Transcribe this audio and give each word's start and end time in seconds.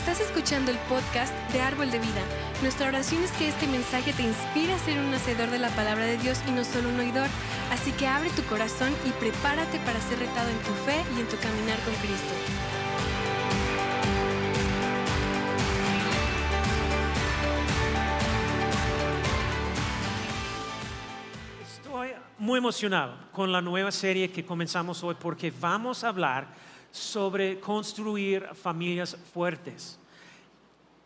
Estás 0.00 0.20
escuchando 0.20 0.70
el 0.70 0.78
podcast 0.88 1.34
de 1.52 1.60
Árbol 1.60 1.90
de 1.90 1.98
Vida. 1.98 2.22
Nuestra 2.62 2.88
oración 2.88 3.22
es 3.22 3.32
que 3.32 3.48
este 3.48 3.66
mensaje 3.66 4.14
te 4.14 4.22
inspire 4.22 4.72
a 4.72 4.78
ser 4.78 4.98
un 4.98 5.12
hacedor 5.12 5.50
de 5.50 5.58
la 5.58 5.68
palabra 5.68 6.06
de 6.06 6.16
Dios 6.16 6.40
y 6.48 6.52
no 6.52 6.64
solo 6.64 6.88
un 6.88 6.98
oidor. 6.98 7.28
Así 7.70 7.92
que 7.92 8.06
abre 8.06 8.30
tu 8.30 8.42
corazón 8.44 8.94
y 9.06 9.10
prepárate 9.10 9.78
para 9.80 10.00
ser 10.00 10.18
retado 10.18 10.48
en 10.48 10.56
tu 10.60 10.72
fe 10.86 11.04
y 11.14 11.20
en 11.20 11.28
tu 11.28 11.36
caminar 11.36 11.78
con 11.80 11.94
Cristo. 11.96 12.32
Estoy 21.62 22.12
muy 22.38 22.56
emocionado 22.56 23.16
con 23.32 23.52
la 23.52 23.60
nueva 23.60 23.92
serie 23.92 24.32
que 24.32 24.46
comenzamos 24.46 25.04
hoy 25.04 25.16
porque 25.20 25.52
vamos 25.60 26.04
a 26.04 26.08
hablar 26.08 26.69
sobre 26.90 27.60
construir 27.60 28.46
familias 28.54 29.16
fuertes. 29.32 29.98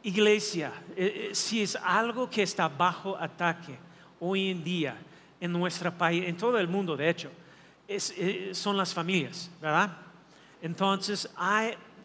Iglesia, 0.02 0.72
eh, 0.96 1.30
eh, 1.30 1.34
si 1.34 1.62
es 1.62 1.76
algo 1.76 2.28
que 2.28 2.42
está 2.42 2.68
bajo 2.68 3.16
ataque 3.16 3.78
hoy 4.20 4.50
en 4.50 4.62
día 4.62 4.96
en 5.40 5.52
nuestro 5.52 5.92
país, 5.96 6.24
en 6.26 6.36
todo 6.36 6.58
el 6.58 6.68
mundo 6.68 6.96
de 6.96 7.08
hecho, 7.08 7.30
eh, 7.88 8.50
son 8.52 8.76
las 8.76 8.92
familias, 8.92 9.50
¿verdad? 9.60 9.96
Entonces, 10.60 11.30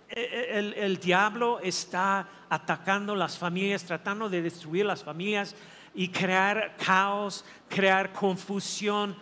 el, 0.10 0.74
el 0.74 0.98
diablo 0.98 1.60
está 1.62 2.28
atacando 2.50 3.16
las 3.16 3.38
familias, 3.38 3.84
tratando 3.84 4.30
de 4.30 4.42
destruir 4.42 4.86
las 4.86 5.04
familias 5.04 5.56
y 5.94 6.10
crear 6.10 6.76
caos, 6.78 7.46
crear 7.70 8.12
confusión, 8.12 9.16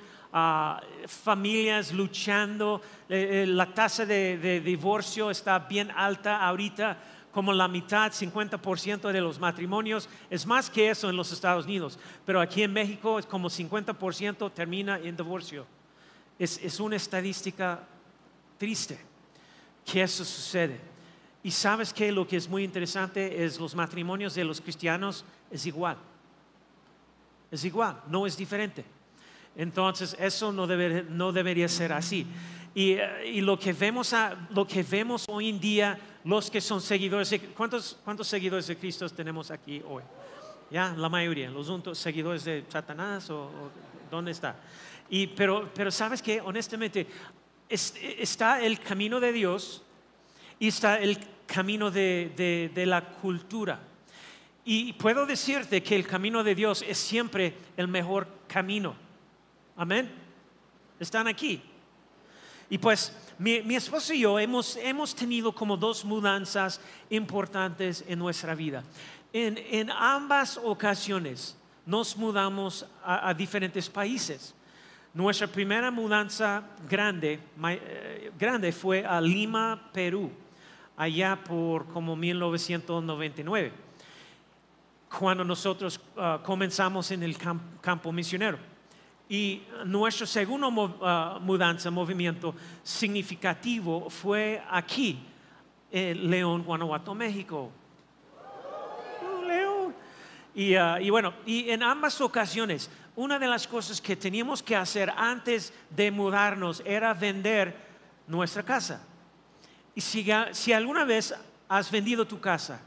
familias 1.08 1.94
luchando. 1.94 2.82
Eh, 3.10 3.44
eh, 3.44 3.46
la 3.48 3.74
tasa 3.74 4.06
de, 4.06 4.38
de 4.38 4.60
divorcio 4.60 5.32
está 5.32 5.60
bien 5.60 5.92
alta 5.92 6.46
ahorita, 6.46 6.98
como 7.32 7.54
la 7.54 7.68
mitad, 7.68 8.12
50% 8.12 9.12
de 9.12 9.22
los 9.22 9.40
matrimonios. 9.40 10.10
Es 10.30 10.46
más 10.46 10.70
que 10.70 10.90
eso 10.90 11.10
en 11.10 11.16
los 11.16 11.32
Estados 11.32 11.66
Unidos, 11.66 11.98
pero 12.26 12.42
aquí 12.42 12.64
en 12.64 12.74
México 12.74 13.20
es 13.20 13.26
como 13.26 13.50
50% 13.50 14.52
termina 14.54 15.00
en 15.00 15.16
divorcio. 15.16 15.66
Es, 16.38 16.60
es 16.64 16.80
una 16.80 16.96
estadística 16.96 17.84
triste 18.58 19.00
que 19.86 20.02
eso 20.02 20.26
sucede. 20.26 20.80
Y 21.44 21.52
sabes 21.52 21.94
que 21.94 22.12
lo 22.12 22.28
que 22.28 22.36
es 22.36 22.50
muy 22.50 22.64
interesante 22.64 23.44
es 23.44 23.60
los 23.60 23.74
matrimonios 23.74 24.36
de 24.36 24.44
los 24.44 24.60
cristianos 24.60 25.24
es 25.50 25.66
igual. 25.66 25.98
Es 27.50 27.64
igual, 27.64 28.02
no 28.10 28.28
es 28.28 28.36
diferente. 28.36 28.84
Entonces, 29.58 30.16
eso 30.20 30.52
no, 30.54 30.68
debe- 30.68 31.04
no 31.10 31.32
debería 31.34 31.68
ser 31.68 31.92
así. 31.92 32.26
Y, 32.76 32.92
eh, 32.92 33.32
y 33.34 33.42
lo, 33.42 33.58
que 33.58 33.74
vemos 33.74 34.14
a- 34.14 34.48
lo 34.52 34.68
que 34.68 34.84
vemos 34.84 35.26
hoy 35.28 35.50
en 35.50 35.60
día, 35.60 35.98
los 36.24 36.50
que 36.52 36.62
son 36.62 36.80
seguidores, 36.80 37.34
¿cuántos, 37.56 37.98
¿cuántos 38.06 38.28
seguidores 38.28 38.68
de 38.68 38.78
Cristo 38.78 39.10
tenemos 39.10 39.50
aquí 39.50 39.82
hoy? 39.90 40.04
Ya, 40.70 40.94
la 40.96 41.10
mayoría, 41.10 41.50
los 41.50 41.70
untos- 41.70 41.98
seguidores 41.98 42.44
de 42.46 42.66
Satanás 42.70 43.30
o, 43.32 43.46
o 43.46 43.72
dónde 44.12 44.32
está. 44.32 44.56
Y, 45.10 45.26
pero, 45.28 45.70
pero 45.74 45.90
sabes 45.90 46.22
que, 46.22 46.40
honestamente, 46.40 47.08
es- 47.68 47.96
está 48.20 48.62
el 48.62 48.80
camino 48.80 49.20
de 49.20 49.32
Dios 49.34 49.82
y 50.60 50.68
está 50.68 51.00
el 51.00 51.18
camino 51.48 51.90
de, 51.90 52.32
de- 52.38 52.70
de 52.76 52.86
la 52.86 53.02
cultura. 53.02 53.80
Y 54.66 54.94
puedo 54.94 55.26
decirte 55.26 55.82
que 55.82 55.96
el 55.96 56.06
camino 56.06 56.44
de 56.44 56.54
Dios 56.54 56.84
es 56.88 56.98
siempre 57.00 57.56
el 57.78 57.88
mejor 57.88 58.28
camino. 58.48 59.07
Amén. 59.78 60.10
Están 61.00 61.28
aquí. 61.28 61.62
Y 62.70 62.78
pues 62.80 63.16
mi, 63.38 63.62
mi 63.62 63.76
esposo 63.76 64.14
y 64.14 64.22
yo 64.22 64.40
hemos, 64.40 64.76
hemos 64.78 65.16
tenido 65.16 65.54
como 65.54 65.78
dos 65.78 66.04
mudanzas 66.04 66.82
importantes 67.10 68.04
en 68.08 68.20
nuestra 68.20 68.56
vida. 68.56 68.84
En, 69.32 69.58
en 69.58 69.92
ambas 69.92 70.58
ocasiones 70.58 71.56
nos 71.86 72.18
mudamos 72.18 72.86
a, 73.06 73.34
diferentes 73.34 73.88
países. 73.90 74.54
Nuestra 75.14 75.48
primera 75.48 75.90
mudanza 75.92 76.64
grande, 76.90 77.40
eh, 77.70 78.32
grande 78.38 78.72
fue 78.72 79.06
a 79.06 79.22
Lima, 79.22 79.90
Perú, 79.94 80.30
allá 80.98 81.38
por 81.42 81.86
como 81.88 82.16
1999 82.16 83.72
cuando 85.18 85.46
nosotros 85.46 86.02
ah, 86.18 86.42
comenzamos 86.44 87.12
en 87.12 87.24
el 87.24 87.38
cam- 87.38 87.80
campo 87.80 88.12
misionero. 88.12 88.58
Y 89.30 89.64
nuestro 89.86 90.26
segundo 90.26 91.00
ah, 91.02 91.40
mudanza, 91.42 91.92
movimiento 91.92 92.56
significativo 92.84 94.10
fue 94.10 94.64
aquí, 94.70 95.20
en 95.92 96.30
León, 96.30 96.64
Guanajuato, 96.64 97.14
México. 97.14 97.72
Oh, 99.22 99.46
León. 99.46 99.96
Y, 100.56 100.76
ah, 100.76 101.00
y 101.02 101.10
bueno, 101.10 101.34
y 101.46 101.70
en 101.70 101.84
ambas 101.84 102.22
ocasiones, 102.22 102.90
una 103.18 103.38
de 103.38 103.48
las 103.48 103.68
cosas 103.68 104.00
que 104.00 104.16
teníamos 104.16 104.64
que 104.64 104.76
hacer 104.76 105.12
antes 105.18 105.74
de 105.90 106.10
mudarnos 106.12 106.82
era 106.86 107.14
vender 107.14 107.76
nuestra 108.28 108.64
casa. 108.64 109.02
Y 109.94 110.02
si, 110.02 110.26
si 110.52 110.72
alguna 110.72 111.04
vez 111.04 111.34
has 111.68 111.92
vendido 111.92 112.26
tu 112.26 112.40
casa, 112.40 112.80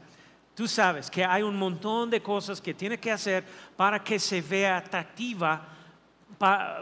tú 0.55 0.67
sabes 0.67 1.11
que 1.11 1.23
hay 1.23 1.43
un 1.43 1.57
montón 1.57 2.09
de 2.09 2.21
cosas 2.21 2.61
que 2.61 2.73
tienes 2.73 2.99
que 2.99 3.11
hacer 3.11 3.43
para 3.75 4.03
que 4.03 4.17
se 4.17 4.41
vea 4.41 4.77
atractiva, 4.77 5.67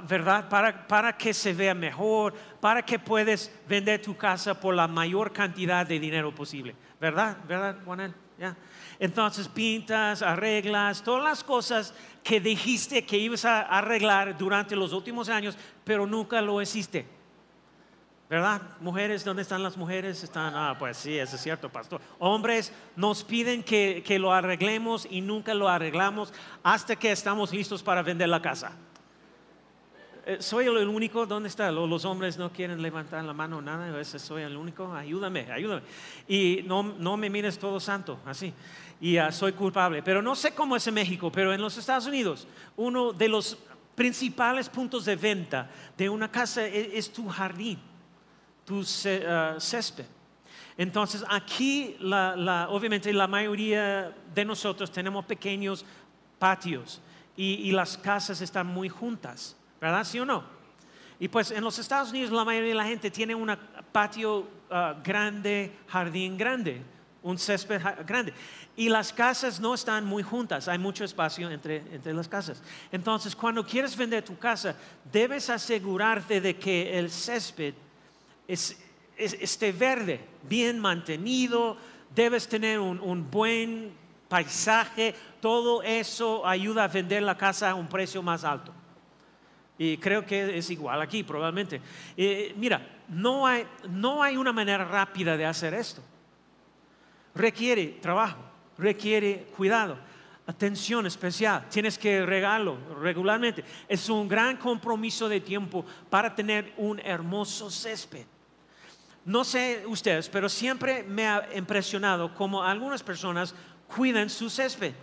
¿verdad? 0.08 0.47
Para, 0.47 0.88
para 0.88 1.18
que 1.18 1.34
se 1.34 1.53
vea 1.53 1.74
mejor, 1.74 2.34
para 2.59 2.81
que 2.84 2.97
puedes 2.97 3.52
vender 3.68 4.02
tu 4.02 4.16
casa 4.16 4.59
por 4.59 4.74
la 4.74 4.88
mayor 4.88 5.34
cantidad 5.34 5.86
de 5.86 6.00
dinero 6.00 6.34
posible, 6.34 6.75
¿verdad? 7.00 7.38
¿Verdad, 7.47 7.75
Juanel? 7.84 8.14
Ya. 8.38 8.56
Entonces 9.00 9.48
pintas, 9.48 10.22
arreglas, 10.22 11.03
todas 11.03 11.24
las 11.24 11.44
cosas 11.44 11.94
que 12.24 12.40
dijiste 12.40 13.06
que 13.06 13.18
ibas 13.18 13.44
a 13.46 13.62
arreglar 13.62 14.38
durante 14.38 14.75
los 14.75 14.94
últimos 14.94 15.30
años, 15.30 15.58
pero 15.84 16.08
nunca 16.08 16.42
lo 16.42 16.62
hiciste. 16.62 17.06
¿Verdad? 18.30 18.62
Mujeres, 18.80 19.25
¿dónde 19.25 19.42
están 19.42 19.64
las 19.64 19.75
mujeres? 19.75 20.24
Están, 20.24 20.53
ah, 20.56 20.75
pues 20.78 20.98
sí, 20.98 21.18
eso 21.18 21.36
es 21.36 21.42
cierto, 21.42 21.68
pastor. 21.68 22.00
Hombres, 22.19 22.72
nos 22.96 23.24
piden 23.24 23.64
que, 23.64 24.03
que 24.06 24.19
lo 24.19 24.31
arreglemos 24.31 25.08
y 25.09 25.22
nunca 25.22 25.56
lo 25.56 25.68
arreglamos 25.68 26.31
hasta 26.62 26.96
que 26.96 27.12
estamos 27.12 27.52
listos 27.52 27.81
para 27.81 28.03
vender 28.03 28.30
la 28.30 28.40
casa. 28.40 28.74
Eh, 30.25 30.38
¿Soy 30.41 30.66
el 30.66 30.88
único? 30.88 31.25
¿Dónde 31.25 31.50
está? 31.50 31.72
Lo- 31.72 31.88
Los 31.88 32.06
hombres 32.06 32.38
no 32.38 32.52
quieren 32.52 32.81
levantar 32.81 33.24
la 33.24 33.34
mano, 33.34 33.62
nada. 33.62 33.88
A 33.88 33.91
veces 33.91 34.22
soy 34.22 34.44
el 34.44 34.56
único. 34.56 34.94
Ayúdame, 34.94 35.52
ayúdame. 35.52 35.81
Y 36.28 36.62
no, 36.66 36.84
no 36.84 37.18
me 37.18 37.30
mires 37.30 37.57
todo 37.57 37.80
santo, 37.80 38.19
así. 38.25 38.53
Y 39.02 39.18
ah, 39.18 39.31
soy 39.31 39.53
culpable. 39.53 40.03
Pero 40.03 40.22
no 40.22 40.35
sé 40.35 40.53
cómo 40.53 40.75
es 40.75 40.85
en 40.88 40.94
México, 40.96 41.31
pero 41.31 41.53
en 41.53 41.62
los 41.62 41.78
Estados 41.78 42.06
Unidos, 42.06 42.47
uno 42.75 43.13
de 43.13 43.30
los 43.30 43.57
principales 43.96 44.69
puntos 44.69 45.06
de 45.06 45.16
venta 45.16 45.69
de 45.97 46.09
una 46.09 46.30
casa 46.31 46.66
es- 46.66 46.90
es 46.94 47.12
tu 47.13 47.28
jardín 47.28 47.80
tu 48.66 48.84
ah, 49.28 49.56
césped. 49.59 50.06
Entonces 50.78 51.24
aquí, 51.28 51.96
la- 52.00 52.36
la- 52.36 52.69
obviamente 52.69 53.12
la 53.12 53.28
mayoría 53.28 54.13
de 54.34 54.46
nosotros 54.46 54.91
tenemos 54.91 55.25
pequeños 55.25 55.84
patios 56.38 57.01
y 57.36 57.72
las 57.72 57.97
casas 57.97 58.41
están 58.41 58.68
muy 58.68 58.90
juntas, 58.90 59.56
¿verdad? 59.82 60.04
¿Sí 60.04 60.20
o 60.20 60.26
no? 60.26 60.44
Y 61.20 61.28
pues 61.28 61.52
en 61.52 61.64
los 61.64 61.78
Estados 61.80 62.12
Unidos 62.12 62.32
la 62.32 62.46
mayoría 62.46 62.70
de 62.70 62.76
la 62.76 62.86
gente 62.86 63.12
tiene 63.12 63.36
un 63.36 63.56
patio 63.92 64.48
ah, 64.72 64.96
grande, 65.04 65.72
jardín 65.88 66.38
grande, 66.38 66.82
un 67.22 67.38
césped 67.38 67.82
grande. 68.08 68.34
Y 68.78 68.88
las 68.88 69.12
casas 69.12 69.60
no 69.60 69.74
están 69.74 70.06
muy 70.06 70.24
juntas, 70.24 70.70
hay 70.70 70.78
mucho 70.78 71.04
espacio 71.04 71.50
entre, 71.50 71.78
entre 71.94 72.14
las 72.14 72.30
casas. 72.30 72.64
Entonces 72.92 73.36
cuando 73.36 73.66
quieres 73.66 73.98
vender 73.98 74.24
tu 74.24 74.38
casa, 74.38 74.76
debes 75.12 75.50
asegurarte 75.50 76.40
de 76.40 76.56
que 76.58 76.98
el 76.98 77.10
césped 77.12 77.74
es, 78.48 78.82
es- 79.18 79.34
esté 79.42 79.74
verde, 79.74 80.22
bien 80.44 80.80
mantenido, 80.80 81.75
debes 82.16 82.48
tener 82.48 82.80
un 82.80 83.30
buen 83.30 83.92
paisaje, 84.30 85.14
todo 85.42 85.84
eso 85.84 86.48
ayuda 86.48 86.86
a 86.86 86.88
vender 86.88 87.24
la 87.24 87.36
casa 87.38 87.72
a 87.72 87.75
un 87.75 87.88
precio 87.90 88.24
más 88.24 88.46
alto. 88.46 88.74
Y 89.80 89.98
creo 89.98 90.26
que 90.26 90.58
es 90.58 90.70
igual 90.70 91.02
aquí, 91.02 91.24
probablemente. 91.24 91.81
Eh, 92.18 92.54
mira, 92.58 92.86
no 93.08 93.48
hay, 93.48 93.66
no 93.90 94.22
hay 94.22 94.36
una 94.36 94.52
manera 94.52 94.84
rápida 94.84 95.38
de 95.38 95.46
hacer 95.46 95.74
esto. 95.74 96.04
Requiere 97.34 97.98
trabajo, 98.02 98.40
requiere 98.78 99.48
cuidado, 99.56 99.98
atención 100.46 101.06
especial. 101.06 101.66
Tienes 101.70 101.98
que 101.98 102.26
regarlo 102.26 102.78
regularmente. 103.02 103.64
Es 103.88 104.10
un 104.10 104.28
gran 104.28 104.58
compromiso 104.58 105.30
de 105.30 105.40
tiempo 105.40 105.86
para 106.10 106.36
tener 106.36 106.74
un 106.75 107.00
hermoso 107.00 107.72
césped. 107.72 108.25
No 109.24 109.46
sé 109.46 109.84
ustedes, 109.88 110.28
pero 110.28 110.50
siempre 110.50 111.04
me 111.04 111.25
ha 111.25 111.48
impresionado 111.56 112.36
cómo 112.36 112.62
algunas 112.64 113.02
personas 113.02 113.56
cuidan 113.88 114.30
su 114.30 114.50
césped. 114.50 114.94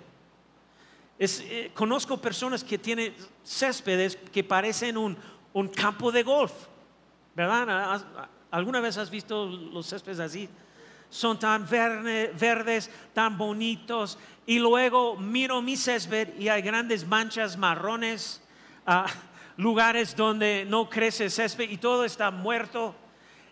Eh, 1.19 1.71
conozco 1.75 2.19
personas 2.19 2.63
que 2.63 2.79
tienen 2.79 3.15
céspedes 3.45 4.17
que 4.17 4.45
parecen 4.45 4.97
un, 4.97 5.17
campo 5.75 6.13
de 6.13 6.23
golf, 6.23 6.53
¿verdad? 7.35 7.95
¿Has- 7.95 8.05
¿Alguna 8.51 8.81
vez 8.81 8.97
has 8.99 9.11
visto 9.11 9.47
los 9.47 9.87
céspedes 9.89 10.21
así? 10.21 10.49
son 11.09 11.39
tan 11.39 11.67
verdes, 11.69 12.91
tan 13.13 13.39
bonitos. 13.39 14.19
Y 14.47 14.59
luego 14.59 15.17
miro 15.17 15.63
mi 15.63 15.77
césped 15.77 16.39
y 16.39 16.49
hay 16.49 16.63
grandes 16.63 17.07
manchas 17.07 17.57
marrones, 17.57 18.43
ah, 18.87 19.07
lugares 19.57 20.15
donde 20.15 20.65
no 20.69 20.89
crece 20.89 21.31
césped 21.31 21.71
y 21.71 21.79
todo 21.79 22.05
está 22.05 22.31
muerto. 22.31 22.95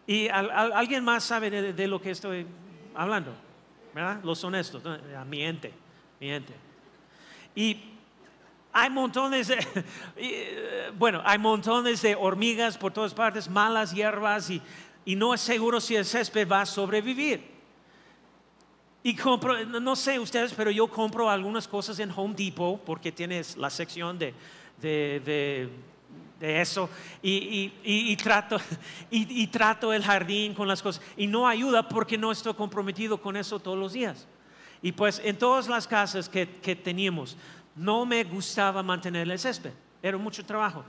Y 0.07 0.29
alguien 0.29 1.03
más 1.03 1.25
sabe 1.25 1.51
de, 1.51 1.87
lo 1.89 2.01
que 2.01 2.11
estoy 2.11 2.47
hablando, 2.95 3.33
¿verdad? 3.95 4.21
Los 4.23 4.45
honestos, 4.45 4.83
miente, 5.27 5.73
miente. 6.21 6.53
Y 7.55 7.95
hay 8.77 8.91
montones 8.91 9.47
de, 9.47 9.67
eh, 10.17 10.91
bueno, 10.99 11.23
hay 11.25 11.39
montones 11.39 12.03
de 12.03 12.17
hormigas 12.17 12.77
por 12.77 12.93
todas 12.93 13.15
partes, 13.15 13.49
malas 13.49 13.93
hierbas 13.93 14.51
y, 14.51 14.61
no 15.15 15.33
es 15.33 15.41
seguro 15.43 15.81
si 15.81 15.95
el 15.95 16.05
césped 16.05 16.49
va 16.49 16.63
a 16.63 16.67
sobrevivir. 16.67 17.55
Y 19.03 19.15
compro, 19.15 19.65
no 19.67 19.95
sé 19.95 20.19
ustedes, 20.19 20.55
pero 20.55 20.71
yo 20.71 20.89
compro 20.89 21.31
algunas 21.31 21.69
cosas 21.69 21.99
en 21.99 22.11
Home 22.11 22.35
Depot 22.35 22.81
porque 22.81 23.13
tienes 23.13 23.57
la 23.57 23.69
sección 23.69 24.19
de, 24.19 24.35
de, 24.81 25.71
eso 26.41 26.89
y, 27.23 28.17
trato 28.17 29.93
el 29.93 30.03
jardín 30.03 30.55
con 30.55 30.67
las 30.67 30.83
cosas. 30.83 31.03
Y 31.17 31.27
no 31.27 31.47
ayuda 31.47 31.87
porque 31.87 32.19
no 32.19 32.33
estoy 32.33 32.55
comprometido 32.55 33.21
con 33.21 33.37
eso 33.37 33.61
todos 33.61 33.79
los 33.79 33.93
días. 33.93 34.27
Y 34.85 34.93
pues 34.93 35.21
en 35.25 35.39
todas 35.39 35.67
las 35.67 35.89
casas 35.89 36.29
que, 36.29 36.47
que 36.47 36.77
teníamos, 36.77 37.39
no 37.75 38.05
me 38.05 38.23
gustaba 38.23 38.83
mantener 38.83 39.29
el 39.29 39.39
césped, 39.39 39.73
era 40.03 40.19
mucho 40.19 40.45
trabajo. 40.45 40.85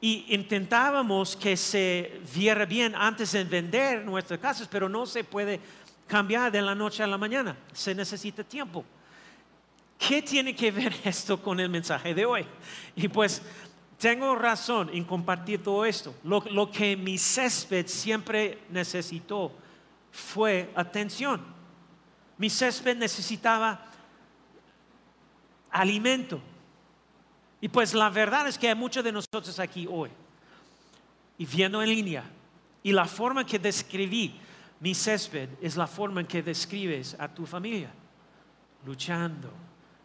Y 0.00 0.26
intentábamos 0.28 1.34
que 1.34 1.56
se 1.56 2.20
viera 2.32 2.64
bien 2.64 2.94
antes 2.94 3.32
de 3.32 3.42
vender 3.42 4.04
nuestras 4.04 4.38
casas, 4.38 4.68
pero 4.70 4.88
no 4.88 5.06
se 5.06 5.24
puede 5.24 5.58
cambiar 6.06 6.52
de 6.52 6.62
la 6.62 6.74
noche 6.74 7.02
a 7.02 7.06
la 7.08 7.18
mañana. 7.18 7.56
Se 7.72 7.94
necesita 7.96 8.44
tiempo. 8.44 8.84
¿Qué 9.98 10.22
tiene 10.22 10.54
que 10.54 10.70
ver 10.70 10.94
esto 11.04 11.42
con 11.42 11.58
el 11.58 11.68
mensaje 11.68 12.14
de 12.14 12.24
hoy? 12.24 12.46
Y 12.94 13.08
pues 13.08 13.42
tengo 13.98 14.36
razón 14.36 14.88
en 14.92 15.02
compartir 15.02 15.64
todo 15.64 15.84
esto. 15.84 16.14
Lo, 16.22 16.70
que 16.70 16.96
mi 16.96 17.18
césped 17.18 17.88
siempre 17.88 18.60
necesitó 18.70 19.50
fue 20.12 20.70
atención. 20.76 21.40
Mi 22.38 22.50
césped 22.50 22.96
necesitaba 22.96 23.80
alimento. 25.70 26.40
Y 27.60 27.68
pues 27.68 27.94
la 27.94 28.10
verdad 28.10 28.48
es 28.48 28.58
que 28.58 28.68
hay 28.68 28.74
muchos 28.74 29.04
de 29.04 29.12
nosotros 29.12 29.58
aquí 29.58 29.86
hoy 29.88 30.10
y 31.38 31.46
viendo 31.46 31.82
en 31.82 31.88
línea. 31.88 32.24
Y 32.82 32.92
la 32.92 33.06
forma 33.06 33.46
que 33.46 33.58
describí 33.58 34.38
mi 34.80 34.94
césped 34.94 35.48
es 35.60 35.76
la 35.76 35.86
forma 35.86 36.20
en 36.20 36.26
que 36.26 36.42
describes 36.42 37.14
a 37.16 37.28
tu 37.28 37.46
familia, 37.46 37.88
luchando, 38.84 39.52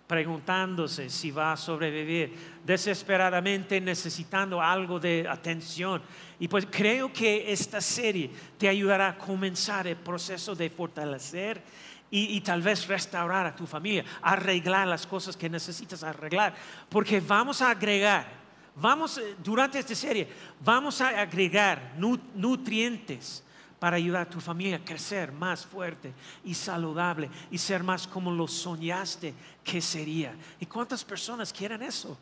preguntándose 0.05 1.09
si 1.09 1.31
va 1.31 1.53
a 1.53 1.57
sobrevivir, 1.57 2.59
desesperadamente 2.63 3.81
necesitando 3.81 4.61
algo 4.61 4.99
de 4.99 5.27
atención. 5.27 6.03
Y 6.39 6.47
pues 6.47 6.67
creo 6.69 7.11
que 7.11 7.51
esta 7.51 7.81
serie 7.81 8.29
te 8.59 8.69
ayudará 8.69 9.09
a 9.09 9.17
comenzar 9.17 9.87
el 9.87 9.97
proceso 9.97 10.53
de 10.53 10.69
fortalecer 10.69 11.63
y, 12.09 12.39
tal 12.41 12.61
vez 12.61 12.87
restaurar 12.87 13.45
a 13.45 13.55
tu 13.55 13.65
familia, 13.65 14.05
arreglar 14.21 14.87
las 14.87 15.05
cosas 15.05 15.35
que 15.35 15.49
necesitas 15.49 16.03
arreglar, 16.03 16.55
porque 16.89 17.19
vamos 17.19 17.61
a 17.61 17.71
agregar, 17.71 18.27
vamos, 18.75 19.17
eh, 19.17 19.35
durante 19.43 19.79
esta 19.79 19.95
serie, 19.95 20.27
vamos 20.63 21.01
a 21.01 21.09
agregar 21.19 21.95
nutrientes 21.97 23.43
para 23.79 23.97
ayudar 23.97 24.23
a 24.23 24.29
tu 24.29 24.39
familia 24.39 24.77
a 24.77 24.85
crecer 24.85 25.31
más 25.31 25.65
fuerte 25.65 26.13
y 26.43 26.53
saludable 26.53 27.29
y 27.51 27.57
ser 27.57 27.83
más 27.83 28.07
como 28.07 28.31
lo 28.31 28.47
soñaste 28.47 29.33
que 29.63 29.81
sería. 29.81 30.33
¿Y 30.59 30.65
cuántas 30.65 31.03
personas 31.03 31.53
quieren 31.53 31.83
eso? 31.83 32.17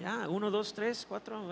Ya, 0.00 0.28
uno, 0.28 0.50
dos, 0.50 0.72
tres, 0.72 1.04
cuatro, 1.06 1.42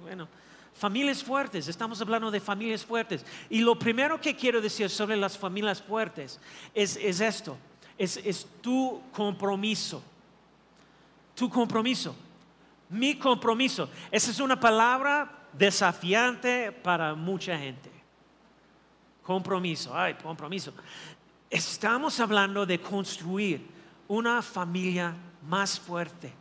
bueno. 0.00 0.28
Familias 0.78 1.24
fuertes, 1.24 1.68
estamos 1.68 2.00
hablando 2.00 2.30
de 2.30 2.40
familias 2.40 2.84
fuertes. 2.84 3.24
Y 3.48 3.60
lo 3.60 3.78
primero 3.78 4.20
que 4.20 4.36
quiero 4.36 4.60
decir 4.60 4.90
sobre 4.90 5.16
las 5.16 5.38
familias 5.38 5.80
fuertes 5.80 6.38
es, 6.74 6.96
esto, 6.96 7.56
es, 7.96 8.18
es 8.18 8.46
tu 8.60 9.02
compromiso. 9.12 10.02
Tu 11.34 11.48
compromiso. 11.48 12.14
Mi 12.90 13.16
compromiso. 13.16 13.88
Esa 14.10 14.30
es 14.30 14.40
una 14.40 14.58
palabra 14.58 15.48
desafiante 15.52 16.70
para 16.72 17.14
mucha 17.14 17.58
gente 17.58 17.96
Compromiso, 19.26 19.90
ay, 19.92 20.14
compromiso. 20.14 20.72
Estamos 21.50 22.20
hablando 22.20 22.64
de 22.64 22.80
construir 22.80 23.60
una 24.06 24.40
familia 24.40 25.16
más 25.48 25.80
fuerte. 25.80 26.32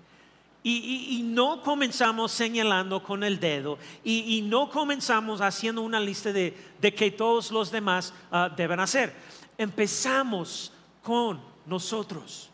Y, 0.68 1.22
no 1.24 1.62
comenzamos 1.62 2.32
señalando 2.32 3.04
con 3.04 3.24
el 3.24 3.40
dedo 3.40 3.78
y, 4.04 4.42
no 4.42 4.68
comenzamos 4.68 5.40
haciendo 5.40 5.84
una 5.84 6.00
lista 6.00 6.34
de, 6.34 6.56
que 6.82 7.12
todos 7.12 7.52
los 7.52 7.70
demás 7.70 8.12
ah, 8.32 8.50
deben 8.50 8.80
hacer. 8.80 9.14
Empezamos 9.60 10.72
con 11.04 11.40
nosotros. 11.68 12.50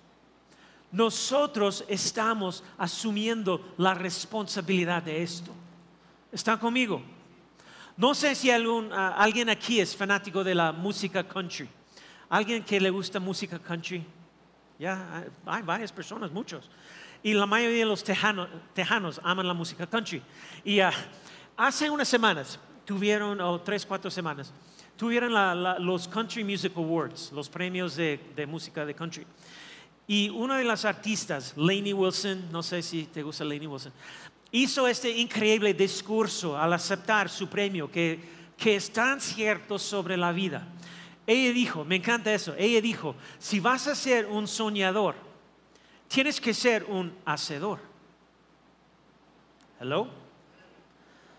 Nosotros 0.91 1.85
estamos 1.87 2.65
asumiendo 2.77 3.73
la 3.77 3.93
responsabilidad 3.93 5.01
de 5.03 5.23
esto. 5.23 5.51
¿Están 6.33 6.57
conmigo? 6.57 7.01
No 7.95 8.13
sé 8.13 8.35
si 8.35 8.51
ah, 8.51 9.15
alguien 9.17 9.49
aquí 9.49 9.79
es 9.79 9.95
fanático 9.95 10.43
de 10.43 10.53
la 10.53 10.73
música 10.73 11.25
country. 11.25 11.69
¿Alguien 12.27 12.61
que 12.61 12.77
le 12.77 12.89
gusta 12.89 13.21
música 13.21 13.57
country? 13.57 14.05
Ya, 14.77 15.23
hay 15.45 15.61
varias 15.61 15.93
personas, 15.93 16.29
muchos. 16.29 16.69
Y 17.23 17.33
la 17.33 17.45
mayoría 17.45 17.79
de 17.79 17.85
los 17.85 18.03
tejanos, 18.03 19.21
aman 19.23 19.47
la 19.47 19.53
música 19.53 19.85
country. 19.87 20.21
Y 20.63 20.79
ah, 20.79 20.93
hace 21.55 21.89
unas 21.89 22.07
semanas, 22.07 22.59
tuvieron, 22.85 23.39
o 23.41 23.61
tres, 23.61 23.85
cuatro 23.85 24.09
semanas, 24.09 24.51
tuvieron 24.97 25.33
los 25.85 26.07
Country 26.07 26.43
Music 26.43 26.73
Awards, 26.75 27.31
los 27.31 27.49
premios 27.49 27.95
de, 27.95 28.19
de 28.35 28.45
música 28.45 28.85
de 28.85 28.93
country. 28.93 29.25
Y 30.07 30.29
una 30.29 30.57
de 30.57 30.63
las 30.63 30.83
artistas, 30.83 31.53
Lainey 31.55 31.93
Wilson, 31.93 32.51
no 32.51 32.63
sé 32.63 32.81
si 32.81 33.05
te 33.05 33.23
gusta 33.23 33.45
Lainey 33.45 33.67
Wilson, 33.67 33.93
hizo 34.51 34.87
este 34.87 35.09
increíble 35.09 35.73
discurso 35.73 36.57
al 36.57 36.73
aceptar 36.73 37.29
su 37.29 37.47
premio 37.47 37.89
que, 37.89 38.19
que 38.57 38.75
es 38.75 38.91
tan 38.91 39.21
cierto 39.21 39.79
sobre 39.79 40.17
la 40.17 40.31
vida. 40.31 40.67
Ella 41.25 41.53
dijo, 41.53 41.85
me 41.85 41.95
encanta 41.95 42.33
eso, 42.33 42.53
ella 42.57 42.81
dijo, 42.81 43.15
si 43.39 43.59
vas 43.59 43.87
a 43.87 43.95
ser 43.95 44.25
un 44.25 44.47
soñador, 44.47 45.15
tienes 46.11 46.41
que 46.41 46.53
ser 46.53 46.83
un 46.83 47.17
hacedor. 47.25 47.79
Hello? 49.79 50.09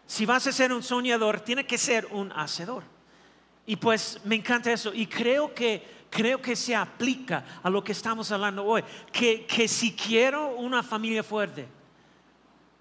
Si 0.06 0.24
vas 0.24 0.46
a 0.46 0.52
ser 0.52 0.72
un 0.72 0.82
soñador, 0.82 1.40
tienes 1.40 1.66
que 1.66 1.76
ser 1.76 2.06
un 2.06 2.32
hacedor. 2.32 2.82
Y 3.66 3.76
pues 3.76 4.18
me 4.24 4.34
encanta 4.34 4.72
eso. 4.72 4.92
Y 4.94 5.06
creo 5.06 5.54
que, 5.54 6.06
creo 6.10 6.40
que 6.40 6.56
se 6.56 6.74
aplica 6.74 7.44
a 7.62 7.68
lo 7.68 7.84
que 7.84 7.92
estamos 7.92 8.32
hablando 8.32 8.64
hoy. 8.64 8.82
Que, 9.12 9.44
que 9.44 9.68
si 9.68 9.94
quiero 9.94 10.56
una 10.56 10.82
familia 10.82 11.22
fuerte, 11.22 11.68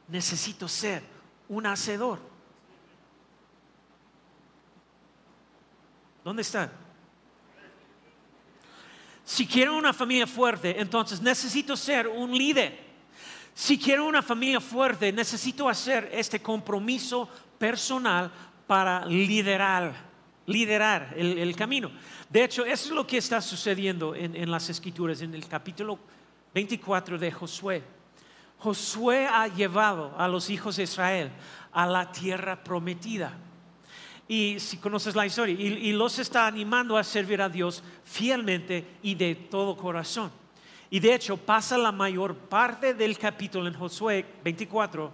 necesito 0.08 0.70
ser 0.70 1.04
un 1.50 1.66
hacedor. 1.66 2.20
¿Dónde 6.24 6.42
están? 6.42 6.72
Si 9.32 9.48
quiero 9.48 9.78
una 9.78 9.94
familia 9.94 10.28
fuerte, 10.28 10.82
entonces 10.82 11.22
necesito 11.22 11.78
ser 11.78 12.06
un 12.06 12.38
líder. 12.38 12.78
Si 13.54 13.80
quiero 13.80 14.06
una 14.06 14.22
familia 14.22 14.60
fuerte, 14.60 15.10
necesito 15.14 15.70
hacer 15.70 16.10
este 16.12 16.42
compromiso 16.42 17.30
personal 17.58 18.30
para 18.68 19.06
liderar, 19.06 19.94
liderar 20.48 21.14
el, 21.16 21.56
camino. 21.56 21.92
De 22.30 22.44
hecho, 22.44 22.66
eso 22.66 22.90
es 22.90 22.92
lo 22.92 23.08
que 23.08 23.20
está 23.20 23.40
sucediendo 23.40 24.14
en, 24.16 24.36
en 24.36 24.52
las 24.52 24.70
escrituras, 24.70 25.22
en 25.22 25.34
el 25.34 25.48
capítulo 25.48 25.98
24 26.54 27.18
de 27.18 27.32
Josué. 27.32 27.84
Josué 28.58 29.28
ha 29.28 29.48
llevado 29.48 30.14
a 30.18 30.28
los 30.28 30.50
hijos 30.50 30.76
de 30.76 30.84
Israel 30.84 31.32
a 31.72 31.88
la 31.88 32.12
tierra 32.12 32.62
prometida. 32.62 33.32
Y 34.28 34.60
si 34.60 34.78
conoces 34.78 35.16
la 35.16 35.26
historia, 35.26 35.56
y, 35.58 35.92
los 35.92 36.20
está 36.20 36.48
animando 36.48 36.98
a 36.98 37.04
servir 37.04 37.42
a 37.42 37.50
Dios 37.50 37.84
fielmente 38.06 38.86
y 39.04 39.16
de 39.16 39.36
todo 39.36 39.76
corazón. 39.76 40.32
Y 40.90 41.00
de 41.00 41.16
hecho 41.16 41.38
pasa 41.38 41.78
la 41.78 41.92
mayor 41.92 42.36
parte 42.36 42.94
del 42.94 43.18
capítulo 43.18 43.68
en 43.68 43.74
Josué 43.74 44.26
24 44.44 45.12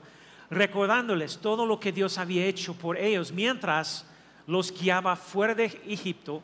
recordándoles 0.50 1.40
todo 1.40 1.66
lo 1.66 1.80
que 1.80 1.92
Dios 1.92 2.18
había 2.18 2.46
hecho 2.46 2.74
por 2.74 2.98
ellos 2.98 3.32
mientras 3.32 4.06
los 4.46 4.72
guiaba 4.72 5.16
fuera 5.16 5.54
de 5.54 5.66
Egipto, 5.88 6.42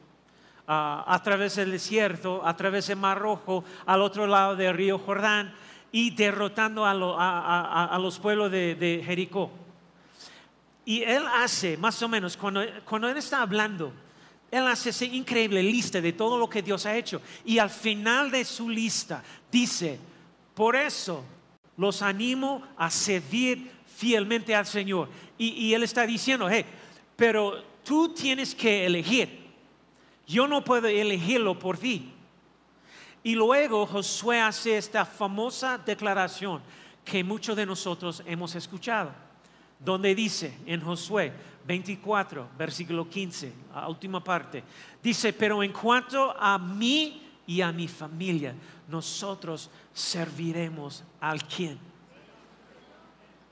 a 0.66 1.20
través 1.24 1.56
del 1.56 1.72
desierto, 1.72 2.42
a 2.46 2.56
través 2.56 2.88
del 2.88 2.98
Mar 2.98 3.20
Rojo, 3.20 3.64
al 3.86 4.02
otro 4.02 4.28
lado 4.28 4.56
del 4.56 4.74
río 4.74 4.98
Jordán, 4.98 5.54
y 5.92 6.10
derrotando 6.12 6.86
a, 6.86 7.98
los 8.02 8.20
pueblos 8.20 8.52
de, 8.52 9.04
Jericó. 9.06 9.52
Y 10.86 11.04
él 11.04 11.24
hace, 11.36 11.78
más 11.78 12.02
o 12.02 12.10
menos, 12.10 12.36
cuando, 12.38 12.62
él 12.62 13.18
está 13.18 13.42
hablando 13.42 13.94
él 14.52 14.68
hace 14.68 14.92
esa 14.92 15.06
increíble 15.06 15.64
lista 15.64 16.00
de 16.00 16.14
todo 16.14 16.38
lo 16.38 16.48
que 16.48 16.62
Dios 16.62 16.86
ha 16.86 16.96
hecho. 16.96 17.20
Y 17.44 17.58
al 17.58 17.72
final 17.72 18.30
de 18.30 18.46
su 18.46 18.70
lista 18.70 19.24
dice, 19.52 19.98
por 20.54 20.76
eso 20.76 21.24
los 21.76 22.04
animo 22.04 22.62
a 22.78 22.92
servir 22.92 23.72
fielmente 23.88 24.54
al 24.54 24.68
Señor. 24.68 25.10
Y, 25.40 25.74
Él 25.74 25.82
está 25.82 26.06
diciendo, 26.06 26.48
hey, 26.48 26.66
pero 27.16 27.64
tú 27.84 28.14
tienes 28.14 28.54
que 28.54 28.86
elegir. 28.86 29.44
Yo 30.28 30.48
no 30.48 30.64
puedo 30.64 30.88
elegirlo 30.88 31.58
por 31.58 31.80
ti. 31.80 32.12
Y 33.24 33.34
luego 33.34 33.88
Josué 33.88 34.40
hace 34.40 34.78
esta 34.78 35.04
famosa 35.04 35.80
declaración 35.80 36.62
que 37.04 37.24
muchos 37.24 37.56
de 37.56 37.66
nosotros 37.66 38.22
hemos 38.26 38.54
escuchado, 38.54 39.14
donde 39.84 40.16
dice 40.16 40.54
en 40.66 40.82
Josué 40.82 41.32
24, 41.66 42.50
versículo 42.58 43.10
15, 43.10 43.54
la 43.74 43.88
última 43.88 44.24
parte, 44.24 44.64
dice, 45.02 45.34
pero 45.34 45.64
en 45.64 45.72
cuanto 45.72 46.36
a 46.38 46.58
mí 46.58 47.22
y 47.46 47.62
a 47.62 47.72
mi 47.72 47.88
familia, 47.88 48.54
nosotros 48.88 49.70
serviremos 49.94 51.04
al 51.20 51.44
quién. 51.46 51.78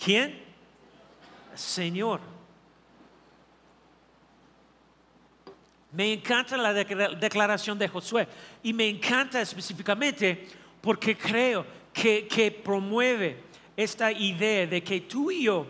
¿Quién? 0.04 0.44
Señor. 1.54 2.20
Me 5.92 6.14
encanta 6.14 6.56
la 6.56 6.74
declaración 6.74 7.78
de 7.78 7.88
Josué 7.88 8.28
y 8.64 8.72
me 8.72 8.88
encanta 8.88 9.42
específicamente 9.42 10.48
porque 10.80 11.18
creo 11.18 11.66
que, 11.94 12.28
que 12.28 12.50
promueve 12.50 13.44
esta 13.76 14.12
idea 14.12 14.66
de 14.68 14.82
que 14.82 15.02
tú 15.02 15.30
y 15.32 15.44
yo, 15.44 15.68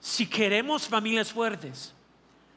si 0.00 0.26
queremos 0.26 0.88
familias 0.88 1.30
fuertes, 1.30 1.94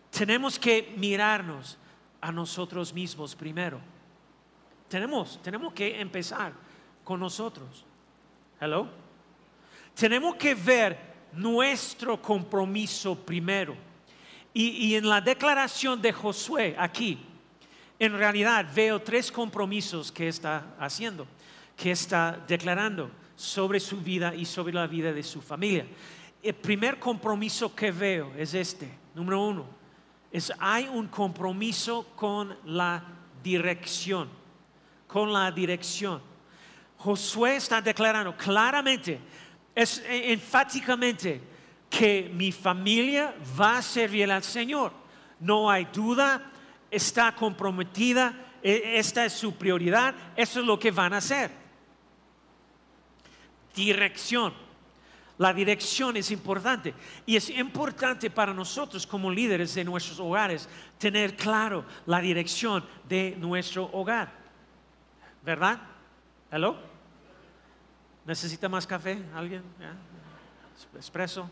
tenemos 0.09 0.57
que 0.57 0.93
mirarnos 0.97 1.77
a 2.21 2.31
nosotros 2.31 2.93
mismos 2.93 3.35
primero. 3.35 3.79
Tenemos, 4.87 5.41
tenemos 5.43 5.73
que 5.73 5.99
empezar 5.99 6.53
con 7.03 7.19
nosotros. 7.19 7.85
Hello. 8.61 8.87
Tenemos 9.93 10.35
que 10.35 10.55
ver 10.55 10.97
nuestro 11.33 12.21
compromiso 12.21 13.15
primero. 13.15 13.75
Y, 14.53 14.93
en 14.93 15.09
la 15.09 15.19
declaración 15.19 15.99
de 15.99 16.13
Josué 16.13 16.75
aquí, 16.77 17.17
en 17.97 18.13
realidad 18.13 18.67
veo 18.73 19.01
tres 19.01 19.31
compromisos 19.31 20.11
que 20.11 20.27
está 20.27 20.75
haciendo, 20.79 21.25
que 21.75 21.89
está 21.89 22.39
declarando 22.47 23.09
sobre 23.35 23.79
su 23.79 23.97
vida 23.97 24.35
y 24.35 24.45
sobre 24.45 24.73
la 24.73 24.85
vida 24.85 25.11
de 25.11 25.23
su 25.23 25.41
familia. 25.41 25.87
El 26.43 26.55
primer 26.55 26.99
compromiso 26.99 27.73
que 27.73 27.89
veo 27.89 28.33
es 28.37 28.53
este, 28.53 28.91
número 29.15 29.41
uno, 29.41 29.65
es 30.29 30.51
hay 30.59 30.89
un 30.89 31.07
compromiso 31.07 32.05
con 32.17 32.57
la 32.65 33.01
dirección, 33.41 34.27
con 35.07 35.31
la 35.31 35.49
dirección. 35.51 36.21
Josué 36.97 37.55
está 37.55 37.81
declarando 37.81 38.35
claramente, 38.35 39.21
es 39.73 40.03
enfáticamente 40.05 41.41
que 41.89 42.29
mi 42.33 42.51
familia 42.51 43.33
va 43.57 43.77
a 43.77 43.81
servir 43.81 44.29
al 44.29 44.43
Señor. 44.43 44.91
No 45.39 45.71
hay 45.71 45.85
duda, 45.93 46.51
está 46.91 47.33
comprometida, 47.33 48.33
e, 48.61 48.97
esta 48.97 49.23
es 49.23 49.33
su 49.33 49.55
prioridad, 49.55 50.13
eso 50.35 50.59
es 50.59 50.65
lo 50.65 50.77
que 50.77 50.91
van 50.91 51.13
a 51.13 51.17
hacer. 51.17 51.51
Dirección. 53.73 54.62
La 55.43 55.51
dirección 55.51 56.15
es 56.15 56.31
importante 56.31 56.93
y 57.25 57.35
es 57.35 57.49
importante 57.49 58.29
para 58.29 58.53
nosotros 58.53 59.05
como 59.05 59.29
líderes 59.29 59.75
de 59.75 59.83
nuestros 59.83 60.17
hogares 60.21 60.69
tener 60.97 61.35
claro 61.35 61.83
la 62.05 62.21
dirección 62.21 62.81
de 63.09 63.35
nuestro 63.37 63.89
hogar. 63.91 64.31
¿Verdad? 65.43 65.81
¿Hello? 66.49 66.77
¿Necesita 68.25 68.69
más 68.69 68.87
café? 68.87 69.21
¿Alguien? 69.35 69.63
¿Expreso? 70.95 71.49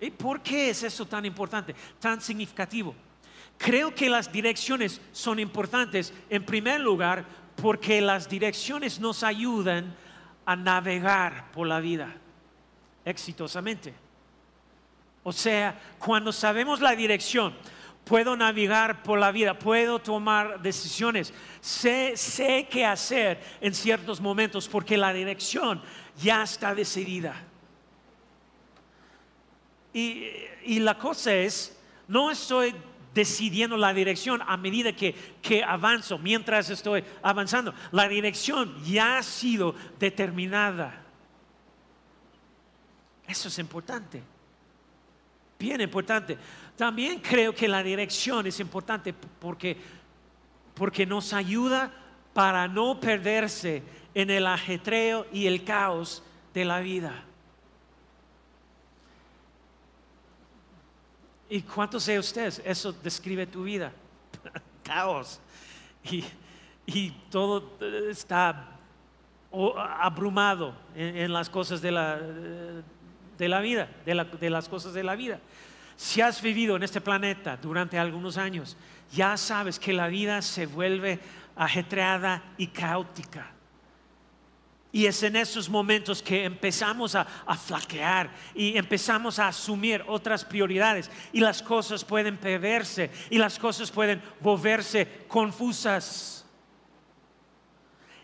¿Y 0.00 0.12
por 0.12 0.40
qué 0.40 0.70
es 0.70 0.84
eso 0.84 1.04
tan 1.04 1.24
importante, 1.24 1.74
tan 1.98 2.20
significativo? 2.20 2.94
Creo 3.56 3.92
que 3.92 4.08
las 4.08 4.30
direcciones 4.30 5.00
son 5.10 5.40
importantes 5.40 6.14
en 6.30 6.46
primer 6.46 6.80
lugar 6.80 7.24
porque 7.56 8.00
las 8.00 8.28
direcciones 8.28 9.00
nos 9.00 9.24
ayudan 9.24 9.92
a 10.46 10.54
navegar 10.54 11.50
por 11.50 11.66
la 11.66 11.80
vida 11.80 12.14
exitosamente. 13.08 13.94
O 15.22 15.32
sea, 15.32 15.78
cuando 15.98 16.32
sabemos 16.32 16.80
la 16.80 16.94
dirección, 16.94 17.54
puedo 18.04 18.36
navegar 18.36 19.02
por 19.02 19.18
la 19.18 19.30
vida, 19.30 19.58
puedo 19.58 19.98
tomar 19.98 20.62
decisiones, 20.62 21.34
sé, 21.60 22.16
sé 22.16 22.66
qué 22.70 22.86
hacer 22.86 23.40
en 23.60 23.74
ciertos 23.74 24.20
momentos 24.20 24.66
porque 24.66 24.96
la 24.96 25.12
dirección 25.12 25.82
ya 26.16 26.42
está 26.42 26.74
decidida. 26.74 27.44
Y, 29.92 30.78
la 30.80 30.96
cosa 30.96 31.34
es, 31.34 31.78
no 32.06 32.30
estoy 32.30 32.74
decidiendo 33.12 33.76
la 33.76 33.92
dirección 33.92 34.42
a 34.46 34.56
medida 34.56 34.92
que, 34.94 35.14
que, 35.42 35.64
avanzo, 35.64 36.18
mientras 36.18 36.70
estoy 36.70 37.04
avanzando. 37.22 37.74
La 37.90 38.08
dirección 38.08 38.82
ya 38.84 39.18
ha 39.18 39.22
sido 39.22 39.74
determinada. 39.98 41.07
Eso 43.28 43.48
es 43.48 43.58
importante. 43.58 44.22
Bien 45.58 45.80
importante. 45.80 46.38
También 46.76 47.20
creo 47.20 47.54
que 47.54 47.68
la 47.68 47.82
dirección 47.82 48.46
es 48.46 48.58
importante 48.58 49.12
porque, 49.12 49.76
porque 50.74 51.04
nos 51.04 51.32
ayuda 51.32 51.92
para 52.32 52.66
no 52.66 52.98
perderse 52.98 53.82
en 54.14 54.30
el 54.30 54.46
ajetreo 54.46 55.26
y 55.32 55.46
el 55.46 55.64
caos 55.64 56.22
de 56.54 56.64
la 56.64 56.80
vida. 56.80 57.24
¿Y 61.50 61.62
cuántos 61.62 62.06
de 62.06 62.18
ustedes 62.18 62.62
eso 62.64 62.92
describe 62.92 63.46
tu 63.46 63.64
vida? 63.64 63.92
caos. 64.82 65.40
Y, 66.04 67.10
todo 67.30 67.76
está 68.08 68.78
abrumado 70.00 70.74
en, 70.94 71.32
las 71.32 71.50
cosas 71.50 71.82
de 71.82 71.90
la, 71.90 72.18
de 73.38 73.48
la 73.48 73.60
vida, 73.60 73.88
de 74.04 74.50
las 74.50 74.68
cosas 74.68 74.92
de 74.92 75.04
la 75.04 75.14
vida. 75.16 75.40
Si 75.96 76.20
has 76.20 76.42
vivido 76.42 76.76
en 76.76 76.82
este 76.82 77.00
planeta 77.00 77.56
durante 77.56 77.98
algunos 77.98 78.36
años, 78.36 78.76
ya 79.12 79.36
sabes 79.36 79.78
que 79.78 79.92
la 79.92 80.08
vida 80.08 80.42
se 80.42 80.66
vuelve 80.66 81.18
ajetreada 81.56 82.42
y 82.56 82.68
caótica. 82.68 83.52
Y 84.90 85.06
es 85.06 85.22
en 85.22 85.36
esos 85.36 85.68
momentos 85.68 86.22
que 86.22 86.44
empezamos 86.44 87.14
a, 87.14 87.24
flaquear 87.24 88.30
y 88.54 88.78
empezamos 88.78 89.38
a 89.38 89.48
asumir 89.48 90.02
otras 90.06 90.44
prioridades 90.44 91.10
y 91.32 91.40
las 91.40 91.62
cosas 91.62 92.04
pueden 92.04 92.38
perderse 92.38 93.10
y 93.28 93.36
las 93.36 93.58
cosas 93.58 93.90
pueden 93.90 94.22
volverse 94.40 95.26
confusas. 95.28 96.46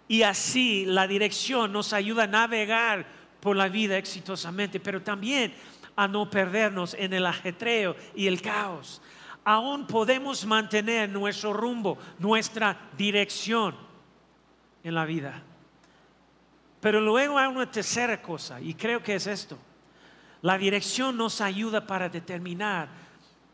Y 0.09 0.23
así 0.23 0.85
la 0.87 1.07
dirección 1.07 1.73
nos 1.73 1.93
ayuda 1.93 2.25
a 2.25 2.29
navegar 2.29 3.07
por 3.45 3.57
la 3.57 3.69
vida 3.69 3.99
exitosamente, 3.99 4.81
pero 4.81 5.03
también 5.03 5.55
a 5.95 6.09
no 6.09 6.31
perdernos 6.31 6.95
en 6.95 7.13
el 7.13 7.27
ajetreo 7.27 7.95
y 8.15 8.27
el 8.27 8.41
caos. 8.41 9.03
Aún 9.45 9.87
podemos 9.87 10.47
mantener 10.47 11.11
nuestro 11.11 11.53
rumbo, 11.53 11.99
nuestra 12.19 12.89
dirección 12.97 13.77
en 14.83 14.95
la 14.95 15.05
vida. 15.05 15.43
Pero 16.81 17.03
luego 17.03 17.37
hay 17.37 17.49
una 17.49 17.71
tercera 17.71 18.23
cosa, 18.23 18.63
y 18.63 18.73
creo 18.73 19.03
que 19.03 19.15
es 19.15 19.27
esto. 19.27 19.59
La 20.41 20.57
dirección 20.57 21.15
nos 21.15 21.43
ayuda 21.43 21.87
para 21.87 22.09
determinar 22.09 22.89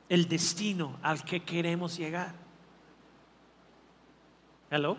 el 0.09 0.29
destino 0.29 1.01
al 1.03 1.25
que 1.25 1.43
queremos 1.43 1.97
llegar. 1.97 2.33
Hello. 4.71 4.97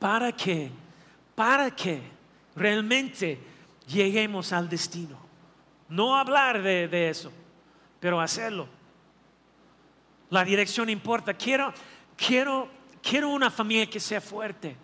Para 0.00 0.32
que, 0.32 0.72
para 1.36 1.70
que 1.70 2.15
realmente 2.56 3.38
lleguemos 3.86 4.52
al 4.52 4.68
destino. 4.68 5.18
No 5.88 6.16
hablar 6.16 6.62
de, 6.62 7.08
eso, 7.08 7.30
pero 8.00 8.20
hacerlo. 8.20 8.66
La 10.30 10.44
dirección 10.44 10.88
importa. 10.88 11.34
Quiero, 11.34 11.72
quiero, 12.16 12.68
quiero 13.02 13.28
una 13.28 13.50
familia 13.50 13.88
que 13.88 14.00
sea 14.00 14.20
fuerte, 14.20 14.76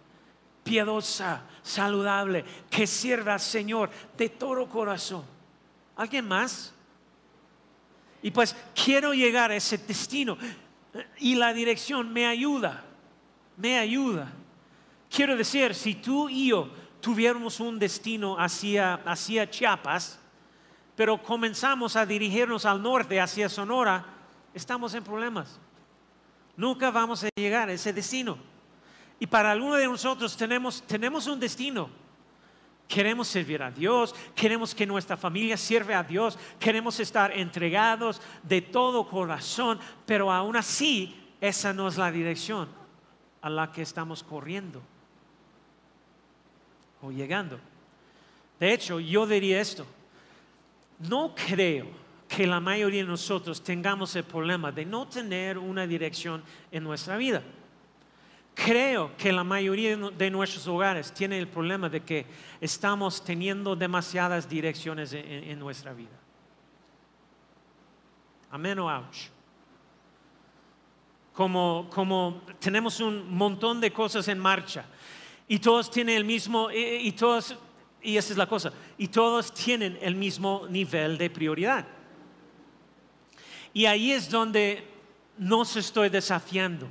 piadosa, 0.63 1.43
saludable, 1.63 2.45
que 2.71 2.87
sirva 2.87 3.35
al 3.35 3.41
Señor 3.41 3.91
de 4.17 4.29
todo 4.29 4.69
corazón. 4.69 5.25
¿Alguien 5.97 6.29
más? 6.29 6.73
Y 8.23 8.31
pues 8.31 8.55
quiero 8.73 9.13
llegar 9.13 9.51
a 9.51 9.57
ese 9.57 9.79
destino 9.79 10.39
y 11.19 11.35
la 11.35 11.53
dirección 11.53 12.13
me 12.13 12.27
ayuda, 12.27 12.85
me 13.57 13.79
ayuda. 13.79 14.33
Quiero 15.11 15.37
decir, 15.37 15.75
si 15.75 15.97
tú 15.97 16.29
y 16.29 16.49
yo 16.49 16.71
tuviéramos 17.03 17.61
un 17.61 17.79
destino 17.79 18.39
hacia, 18.39 18.95
hacia 19.05 19.51
Chiapas, 19.51 20.19
pero 20.97 21.21
comenzamos 21.21 21.97
a 21.97 22.07
dirigirnos 22.07 22.65
al 22.65 22.81
norte, 22.81 23.21
hacia 23.21 23.49
Sonora, 23.49 24.07
estamos 24.55 24.95
en 24.95 25.03
problemas. 25.03 25.61
Nunca 26.57 26.91
vamos 26.91 27.25
a 27.25 27.29
llegar 27.35 27.69
a 27.69 27.73
ese 27.73 27.93
destino. 27.93 28.39
Y 29.19 29.27
para 29.27 29.51
algunos 29.51 29.79
de 29.79 29.87
nosotros 29.87 30.37
tenemos, 30.37 30.83
tenemos 30.87 31.27
un 31.27 31.41
destino. 31.41 31.91
Queremos 32.87 33.27
servir 33.27 33.63
a 33.63 33.71
Dios, 33.71 34.15
queremos 34.35 34.75
que 34.75 34.87
nuestra 34.87 35.17
familia 35.17 35.57
sirva 35.57 35.99
a 35.99 36.05
Dios, 36.05 36.39
queremos 36.61 37.01
estar 37.01 37.37
entregados 37.37 38.21
de 38.43 38.61
todo 38.61 39.09
corazón, 39.09 39.81
pero 40.05 40.31
aún 40.31 40.57
así 40.57 41.35
esa 41.41 41.73
no 41.73 41.89
es 41.89 41.97
la 41.97 42.13
dirección 42.13 42.69
a 43.41 43.49
la 43.49 43.73
que 43.73 43.83
estamos 43.83 44.23
corriendo 44.23 44.83
o 47.03 47.11
llegando. 47.11 47.59
De 48.59 48.73
hecho, 48.73 49.01
yo 49.01 49.27
diría 49.27 49.61
esto, 49.61 49.85
no 51.01 51.35
creo 51.35 51.87
que 52.29 52.47
la 52.47 52.61
mayoría 52.61 53.03
de 53.03 53.09
nosotros 53.09 53.63
tengamos 53.63 54.17
el 54.17 54.25
problema 54.25 54.73
de 54.73 54.87
no 54.87 55.07
tener 55.07 55.59
una 55.59 55.87
dirección 55.87 56.43
en 56.71 56.85
nuestra 56.85 57.17
vida. 57.17 57.43
Creo 58.55 59.17
que 59.17 59.33
la 59.33 59.45
mayoría 59.45 59.97
de 59.97 60.31
nuestros 60.31 60.67
hogares 60.67 61.13
tienen 61.13 61.41
el 61.41 61.49
problema 61.49 61.89
de 61.89 62.03
que 62.03 62.27
estamos 62.61 63.25
teniendo 63.25 63.75
demasiadas 63.75 64.49
direcciones 64.49 65.13
en, 65.13 65.59
nuestra 65.59 65.93
vida. 65.93 66.19
Amén 68.51 68.79
o 68.79 68.89
ouch. 68.89 69.31
Como, 71.33 71.89
como 71.91 72.43
tenemos 72.61 73.01
un 73.01 73.35
montón 73.35 73.81
de 73.81 73.91
cosas 73.91 74.29
en 74.29 74.39
marcha 74.39 74.85
y 75.49 75.59
todos 75.59 75.91
tienen 75.91 76.17
el 76.17 76.25
mismo, 76.25 76.71
y, 76.71 77.13
todos, 77.13 77.57
y 78.03 78.17
esa 78.17 78.33
es 78.33 78.39
la 78.39 78.47
cosa, 78.47 78.73
y 78.99 79.09
todos 79.09 79.53
tienen 79.53 79.99
el 80.01 80.15
mismo 80.15 80.67
nivel 80.69 81.19
de 81.19 81.31
prioridad. 81.31 81.87
Y 83.75 83.87
ahí 83.87 84.13
es 84.13 84.31
donde 84.31 84.87
nos 85.39 85.77
estoy 85.77 86.09
desafiando 86.09 86.89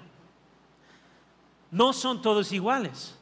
no 1.71 1.93
son 1.93 2.21
todos 2.21 2.51
iguales. 2.51 3.17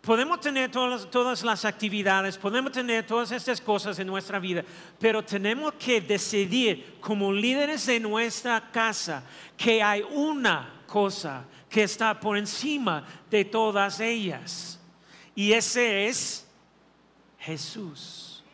Podemos 0.00 0.40
tener 0.40 0.70
todas, 0.70 1.44
las 1.44 1.64
actividades, 1.64 2.36
podemos 2.36 2.72
tener 2.72 3.06
todas 3.06 3.30
estas 3.30 3.60
cosas 3.60 3.98
en 3.98 4.06
nuestra 4.08 4.40
vida, 4.40 4.64
pero 4.98 5.24
tenemos 5.24 5.74
que 5.74 6.00
decidir 6.00 6.96
como 7.00 7.32
líderes 7.32 7.86
de 7.86 8.00
nuestra 8.00 8.70
casa 8.72 9.22
que 9.56 9.80
hay 9.80 10.02
una 10.10 10.82
cosa 10.86 11.44
que 11.72 11.84
está 11.84 12.20
por 12.20 12.36
encima 12.36 13.04
de 13.30 13.46
todas 13.46 13.98
ellas. 13.98 14.78
Y 15.34 15.52
ese 15.52 16.06
es 16.06 16.46
Jesús. 17.38 18.44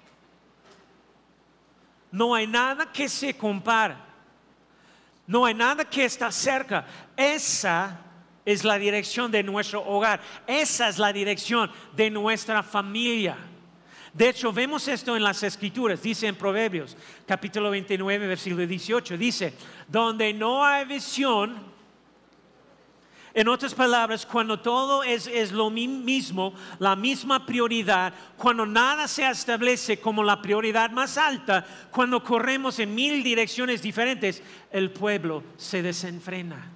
No 2.13 2.33
hay 2.33 2.47
nada 2.47 2.91
que 2.93 3.09
se 3.09 3.37
compara. 3.37 4.07
No 5.27 5.45
hay 5.45 5.53
nada 5.53 5.85
que 5.85 6.05
está 6.05 6.31
cerca. 6.31 6.87
Esa 7.17 8.01
es 8.45 8.65
la 8.65 8.79
dirección 8.79 9.33
de 9.33 9.43
nuestro 9.43 9.83
hogar. 9.85 10.21
Esa 10.47 10.89
es 10.89 10.99
la 10.99 11.13
dirección 11.13 11.71
de 11.97 12.11
nuestra 12.11 12.63
familia. 12.63 13.37
De 14.15 14.29
hecho, 14.29 14.53
vemos 14.53 14.87
esto 14.89 15.17
en 15.17 15.23
las 15.23 15.43
escrituras, 15.43 16.01
dice 16.01 16.29
en 16.29 16.37
Proverbios, 16.37 16.97
capítulo 17.27 17.71
29, 17.71 18.27
versículo 18.27 18.67
18, 18.67 19.19
dice, 19.19 19.53
donde 19.87 20.33
no 20.33 20.65
hay 20.65 20.87
visión, 20.87 21.78
en 23.35 23.49
otras 23.49 23.75
palabras, 23.75 24.25
cuando 24.27 24.61
todo 24.61 25.03
es, 25.03 25.27
es, 25.27 25.53
lo 25.53 25.71
mismo, 25.71 26.55
la 26.79 26.97
misma 26.97 27.45
prioridad, 27.45 28.13
cuando 28.37 28.67
nada 28.67 29.07
se 29.09 29.29
establece 29.29 30.01
como 30.01 30.23
la 30.23 30.41
prioridad 30.41 30.91
más 30.91 31.19
alta, 31.19 31.67
cuando 31.91 32.23
corremos 32.23 32.79
en 32.79 32.95
mil 32.95 33.23
direcciones 33.23 33.83
diferentes, 33.83 34.43
el 34.71 34.91
pueblo 34.91 35.43
se 35.57 35.83
desenfrena. 35.83 36.73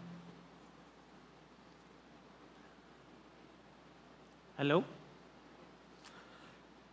Hello. 4.58 4.84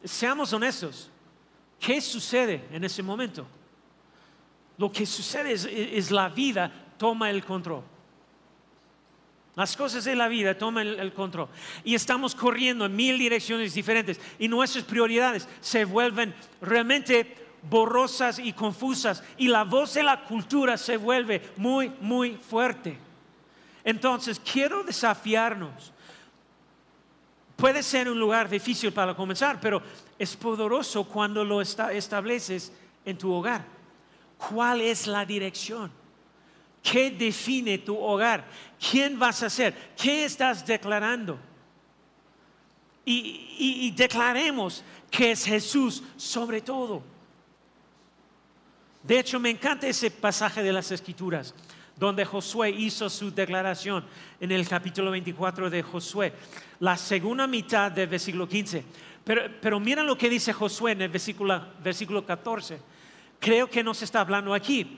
Seamos 0.03 0.51
honestos. 0.53 1.11
¿Qué 1.79 2.01
sucede 2.01 2.67
en 2.71 2.83
ese 2.83 3.03
momento? 3.03 3.47
Lo 4.77 4.91
que 4.91 5.05
sucede 5.05 5.53
es, 5.53 6.11
la 6.11 6.29
vida 6.29 6.71
toma 6.97 7.29
el 7.29 7.43
control. 7.43 7.83
Las 9.59 9.75
cosas 9.75 10.05
de 10.05 10.15
la 10.15 10.29
vida 10.29 10.57
toman 10.57 10.87
el, 10.87 11.11
control. 11.11 11.49
Y 11.83 11.93
estamos 11.93 12.33
corriendo 12.33 12.85
en 12.85 12.95
mil 12.95 13.19
direcciones 13.19 13.73
diferentes. 13.73 14.17
Y 14.39 14.47
nuestras 14.47 14.85
prioridades 14.85 15.49
se 15.59 15.83
vuelven 15.83 16.33
realmente 16.61 17.35
borrosas 17.69 18.39
y 18.39 18.53
confusas. 18.53 19.21
Y 19.37 19.49
la 19.49 19.65
voz 19.65 19.95
de 19.95 20.03
la 20.03 20.23
cultura 20.23 20.77
se 20.77 20.95
vuelve 20.95 21.41
muy, 21.57 21.91
muy 21.99 22.37
fuerte. 22.37 22.97
Entonces, 23.83 24.39
quiero 24.39 24.81
desafiarnos 24.83 25.91
Puede 27.57 27.83
ser 27.83 28.09
un 28.09 28.17
lugar 28.17 28.47
difícil 28.47 28.93
para 28.93 29.13
comenzar, 29.13 29.59
pero 29.59 29.81
es 30.17 30.33
poderoso 30.37 31.03
cuando 31.03 31.43
lo 31.43 31.59
estableces 31.59 32.71
en 33.03 33.17
tu 33.17 33.33
hogar. 33.33 33.65
¿Cuál 34.37 34.79
es 34.79 35.07
la 35.07 35.25
dirección? 35.25 35.91
¿Qué 36.81 37.11
define 37.11 37.77
tu 37.79 37.97
hogar? 37.97 38.45
¿Quién 38.79 39.19
vas 39.19 39.43
a 39.43 39.49
ser? 39.49 39.73
¿Qué 39.95 40.25
estás 40.25 40.65
declarando? 40.65 41.39
Y, 43.05 43.91
declaremos 43.95 44.83
que 45.09 45.31
es 45.31 45.43
Jesús 45.43 46.03
sobre 46.15 46.61
todo. 46.61 47.01
De 49.01 49.19
hecho, 49.19 49.39
me 49.39 49.49
encanta 49.49 49.87
ese 49.87 50.11
pasaje 50.11 50.61
de 50.61 50.71
las 50.71 50.91
Escrituras 50.91 51.55
donde 51.95 52.23
Josué 52.23 52.69
hizo 52.69 53.09
su 53.09 53.33
declaración 53.33 54.05
en 54.39 54.51
el 54.51 54.65
capítulo 54.67 55.11
24 55.11 55.69
de 55.69 55.83
Josué, 55.83 56.31
la 56.79 56.95
segunda 56.95 57.45
mitad 57.45 57.91
del 57.91 58.07
versículo 58.07 58.47
15. 58.47 58.85
Pero, 59.25 59.41
pero 59.59 59.79
mira 59.81 60.01
lo 60.01 60.17
que 60.17 60.29
dice 60.29 60.53
Josué 60.53 60.93
en 60.93 61.01
el 61.01 61.09
versículo, 61.09 61.61
versículo 61.83 62.25
14. 62.25 62.79
Creo 63.39 63.69
que 63.69 63.83
nos 63.83 64.01
está 64.01 64.21
hablando 64.21 64.53
aquí. 64.53 64.97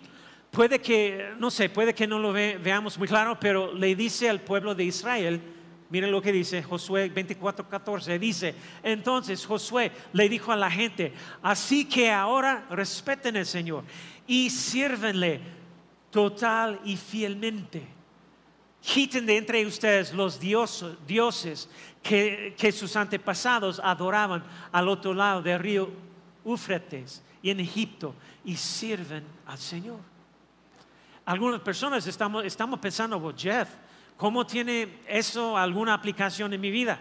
Puede 0.52 0.80
que, 0.80 1.34
no 1.40 1.50
sé, 1.50 1.70
puede 1.70 1.96
que 1.96 2.06
no 2.06 2.20
lo 2.20 2.34
veamos 2.34 2.98
muy 2.98 3.08
claro, 3.08 3.40
pero 3.40 3.74
le 3.74 3.96
dice 3.96 4.30
al 4.30 4.42
pueblo 4.42 4.76
de 4.76 4.84
Israel, 4.84 5.42
miren 5.90 6.12
lo 6.12 6.22
que 6.22 6.34
dice 6.34 6.62
Josué 6.62 7.08
24, 7.08 7.70
14, 7.70 8.20
dice, 8.20 8.54
entonces 8.84 9.46
Josué 9.46 9.94
le 10.12 10.28
dijo 10.28 10.52
a 10.52 10.58
la 10.58 10.70
gente, 10.70 11.14
así 11.42 11.86
que 11.86 12.12
ahora 12.12 12.66
respeten 12.70 13.38
al 13.38 13.46
Señor 13.46 13.86
y 14.28 14.50
sírvenle 14.50 15.40
total 16.10 16.82
y 16.84 16.98
fielmente. 16.98 17.88
Quiten 18.82 19.26
de 19.26 19.38
entre 19.38 19.66
ustedes 19.66 20.12
los 20.12 20.38
dioses, 20.38 21.70
que, 22.04 22.72
sus 22.74 22.98
antepasados 22.98 23.80
adoraban 23.82 24.44
al 24.74 24.90
otro 24.90 25.14
lado 25.14 25.42
del 25.42 25.60
río 25.60 25.90
Ufretes 26.44 27.24
y 27.42 27.52
en 27.52 27.62
Egipto 27.62 28.14
y 28.44 28.58
sirven 28.58 29.24
al 29.46 29.58
Señor. 29.58 30.11
Algunas 31.32 31.62
personas 31.62 32.06
estamos, 32.08 32.44
estamos 32.44 32.80
pensando, 32.80 33.34
Jeff, 33.38 33.70
¿cómo 34.17 34.46
tiene 34.46 35.00
eso 35.08 35.58
alguna 35.58 35.94
aplicación 35.94 36.54
en 36.54 36.60
mi 36.60 36.72
vida? 36.72 37.00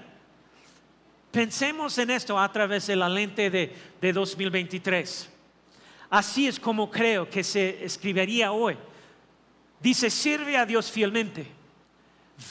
Pensemos 1.33 1.99
en 1.99 2.11
esto 2.11 2.39
a 2.39 2.51
través 2.53 2.87
de 2.87 2.97
la 2.97 3.09
lente 3.09 3.51
de, 3.51 3.77
de 4.01 4.13
2023. 4.13 5.31
Así 6.11 6.47
es 6.47 6.61
como 6.61 6.91
creo 6.91 7.29
que 7.29 7.43
se 7.43 7.85
escribiría 7.85 8.53
hoy 8.53 8.77
Dice, 9.81 10.11
sirve 10.11 10.57
a 10.59 10.67
Dios 10.67 10.93
fielmente. 10.93 11.47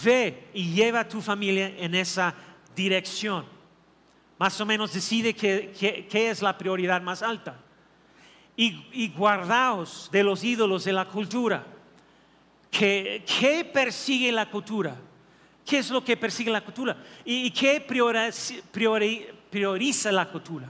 Ve 0.03 0.49
y 0.53 0.73
lleva 0.73 1.01
a 1.01 1.07
tu 1.07 1.21
familia 1.21 1.67
en 1.77 1.95
esa 1.95 2.33
dirección. 2.75 3.45
Más 4.37 4.59
o 4.59 4.65
menos 4.65 4.91
decide 4.93 5.33
qué, 5.33 6.07
es 6.11 6.41
la 6.41 6.57
prioridad 6.57 7.01
más 7.01 7.21
alta. 7.21 7.55
Y, 8.61 9.07
guardaos 9.15 10.09
de 10.11 10.21
los 10.21 10.43
ídolos 10.43 10.83
de 10.83 10.91
la 10.91 11.05
cultura. 11.05 11.65
¿Qué, 12.69 13.69
persigue 13.73 14.33
la 14.33 14.51
cultura? 14.51 14.97
¿Qué 15.65 15.77
es 15.77 15.89
lo 15.89 16.03
que 16.03 16.17
persigue 16.17 16.51
la 16.51 16.59
cultura? 16.59 16.97
¿Y, 17.23 17.51
qué 17.51 17.79
prioriza 19.49 20.11
la 20.11 20.29
cultura? 20.29 20.67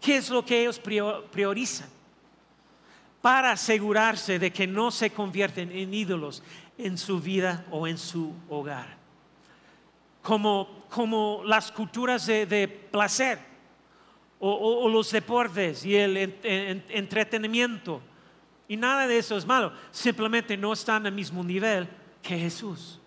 ¿Qué 0.00 0.16
es 0.16 0.30
lo 0.30 0.42
que 0.42 0.62
ellos 0.62 0.80
priorizan? 1.30 1.88
para 3.20 3.52
asegurarse 3.52 4.38
de 4.38 4.52
que 4.52 4.66
no 4.66 4.90
se 4.90 5.08
convierten 5.08 5.72
en 5.72 5.94
ídolos 5.94 6.42
en 6.76 6.98
su 6.98 7.20
vida 7.20 7.64
o 7.70 7.86
en 7.86 7.96
su 7.96 8.34
hogar. 8.50 8.98
Como, 10.20 10.84
como 10.90 11.40
las 11.46 11.72
culturas 11.72 12.26
de, 12.26 12.68
placer 12.90 13.53
o, 14.46 14.88
los 14.88 15.10
deportes 15.10 15.86
y 15.86 15.96
el 15.96 16.16
entretenimiento. 16.90 18.02
Y 18.68 18.76
nada 18.76 19.06
de 19.06 19.18
eso 19.18 19.36
es 19.36 19.46
malo, 19.46 19.72
simplemente 19.90 20.56
no 20.56 20.72
están 20.72 21.06
al 21.06 21.12
mismo 21.12 21.42
nivel 21.42 21.88
que 22.22 22.38
Jesús. 22.38 23.00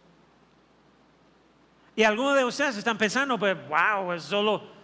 Y 1.96 2.04
algunos 2.04 2.36
de 2.36 2.46
ustedes 2.46 2.78
están 2.78 2.98
pensando, 2.98 3.38
pues, 3.38 3.56
wow, 3.68 4.14
es 4.14 4.24
solo 4.24 4.78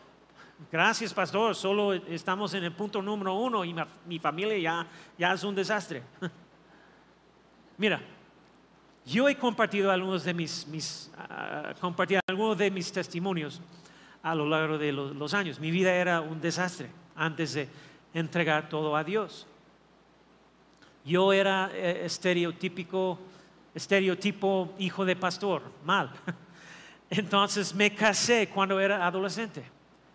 Gracias, 0.72 1.13
pastor. 1.13 1.56
Solo 1.56 1.94
estamos 1.94 2.54
en 2.54 2.63
el 2.63 2.72
punto 2.72 3.02
número 3.02 3.34
uno 3.34 3.66
y 3.66 3.76
mi 4.06 4.18
familia 4.18 4.58
ya, 4.58 4.88
ya 5.18 5.34
es 5.34 5.44
un 5.44 5.54
desastre. 5.54 6.04
Mira, 7.78 8.02
yo 9.06 9.28
he 9.28 9.36
compartido 9.36 9.92
algunos 9.92 10.24
de 10.24 10.34
mis, 10.34 10.66
mis 10.68 11.12
ah, 11.18 11.74
compartido 11.82 12.22
algunos 12.28 12.58
de 12.58 12.72
mis 12.72 12.92
testimonios 12.92 13.62
a 14.24 14.34
lo 14.34 14.48
largo 14.48 14.78
de 14.78 14.92
los, 14.92 15.34
años. 15.34 15.60
Mi 15.60 15.70
vida 15.70 15.94
era 15.94 16.22
un 16.22 16.40
desastre 16.40 16.90
antes 17.16 17.54
de 17.54 17.68
entregar 18.14 18.70
todo 18.70 18.96
a 18.96 19.04
Dios. 19.04 19.46
Yo 21.06 21.34
era 21.34 21.70
eh, 21.74 22.06
estereotípico, 22.06 23.20
estereotipo 23.76 24.74
hijo 24.80 25.04
de 25.04 25.18
pastor, 25.18 25.62
mal. 25.84 26.12
Entonces 27.10 27.76
me 27.76 27.94
casé 27.94 28.48
cuando 28.48 28.80
era 28.80 29.06
adolescente. 29.06 29.64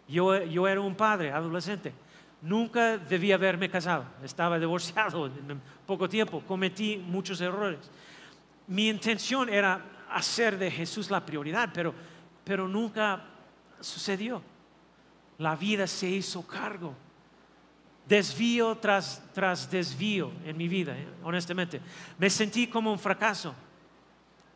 Yo, 0.08 0.42
yo 0.44 0.66
era 0.66 0.80
un 0.80 0.94
padre 0.94 1.30
adolescente. 1.30 1.92
Nunca 2.40 2.96
debía 2.96 3.34
haberme 3.34 3.68
casado. 3.68 4.06
Estaba 4.24 4.58
divorciado 4.58 5.26
en 5.26 5.60
poco 5.86 6.08
tiempo. 6.08 6.42
Cometí 6.46 6.96
muchos 6.96 7.40
errores. 7.42 7.90
Mi 8.66 8.88
intención 8.88 9.50
era 9.50 9.82
hacer 10.10 10.56
de 10.56 10.70
Jesús 10.70 11.10
la 11.10 11.24
prioridad, 11.24 11.68
pero, 11.74 11.94
pero 12.44 12.66
nunca 12.66 13.22
sucedió. 13.80 14.42
La 15.38 15.56
vida 15.56 15.86
se 15.86 16.08
hizo 16.08 16.46
cargo 16.46 16.94
desvío 18.08 18.74
tras, 18.76 19.22
tras 19.34 19.70
desvío 19.70 20.32
en 20.44 20.56
mi 20.56 20.66
vida, 20.66 20.96
eh, 20.96 21.06
honestamente. 21.22 21.80
Me 22.18 22.30
sentí 22.30 22.66
como 22.66 22.90
un 22.90 22.98
fracaso. 22.98 23.54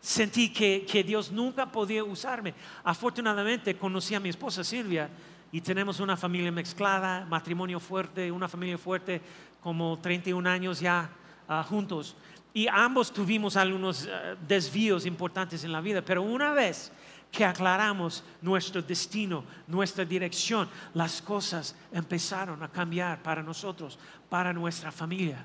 Sentí 0.01 0.53
que, 0.53 0.85
que, 0.91 1.05
Dios 1.05 1.31
nunca 1.31 1.71
podía 1.71 2.03
usarme. 2.03 2.55
Afortunadamente 2.83 3.77
conocí 3.77 4.15
a 4.15 4.21
mi 4.21 4.31
esposa 4.31 4.65
Silvia 4.65 5.09
y 5.53 5.61
tenemos 5.61 6.01
una 6.01 6.17
familia 6.17 6.51
mezclada, 6.51 7.25
matrimonio 7.27 7.79
fuerte, 7.79 8.33
una 8.33 8.49
familia 8.49 8.79
fuerte, 8.79 9.21
como 9.61 9.99
31 10.01 10.49
años 10.49 10.81
ya 10.81 11.09
uh, 11.49 11.63
juntos. 11.63 12.17
Y 12.53 12.67
ambos 12.67 13.13
tuvimos 13.13 13.57
algunos 13.57 14.07
uh, 14.07 14.37
desvíos 14.49 15.07
importantes 15.07 15.63
en 15.63 15.71
la 15.71 15.81
vida, 15.81 16.03
pero 16.03 16.23
una 16.23 16.53
vez 16.53 16.91
que 17.33 17.47
aclaramos 17.47 18.23
nuestro 18.43 18.83
destino, 18.83 19.43
nuestra 19.67 20.05
dirección, 20.05 20.69
las 20.93 21.23
cosas 21.23 21.75
empezaron 21.91 22.63
a 22.63 22.69
cambiar 22.69 23.23
para 23.23 23.43
nosotros, 23.43 23.99
para 24.29 24.53
nuestra 24.53 24.93
familia. 24.93 25.43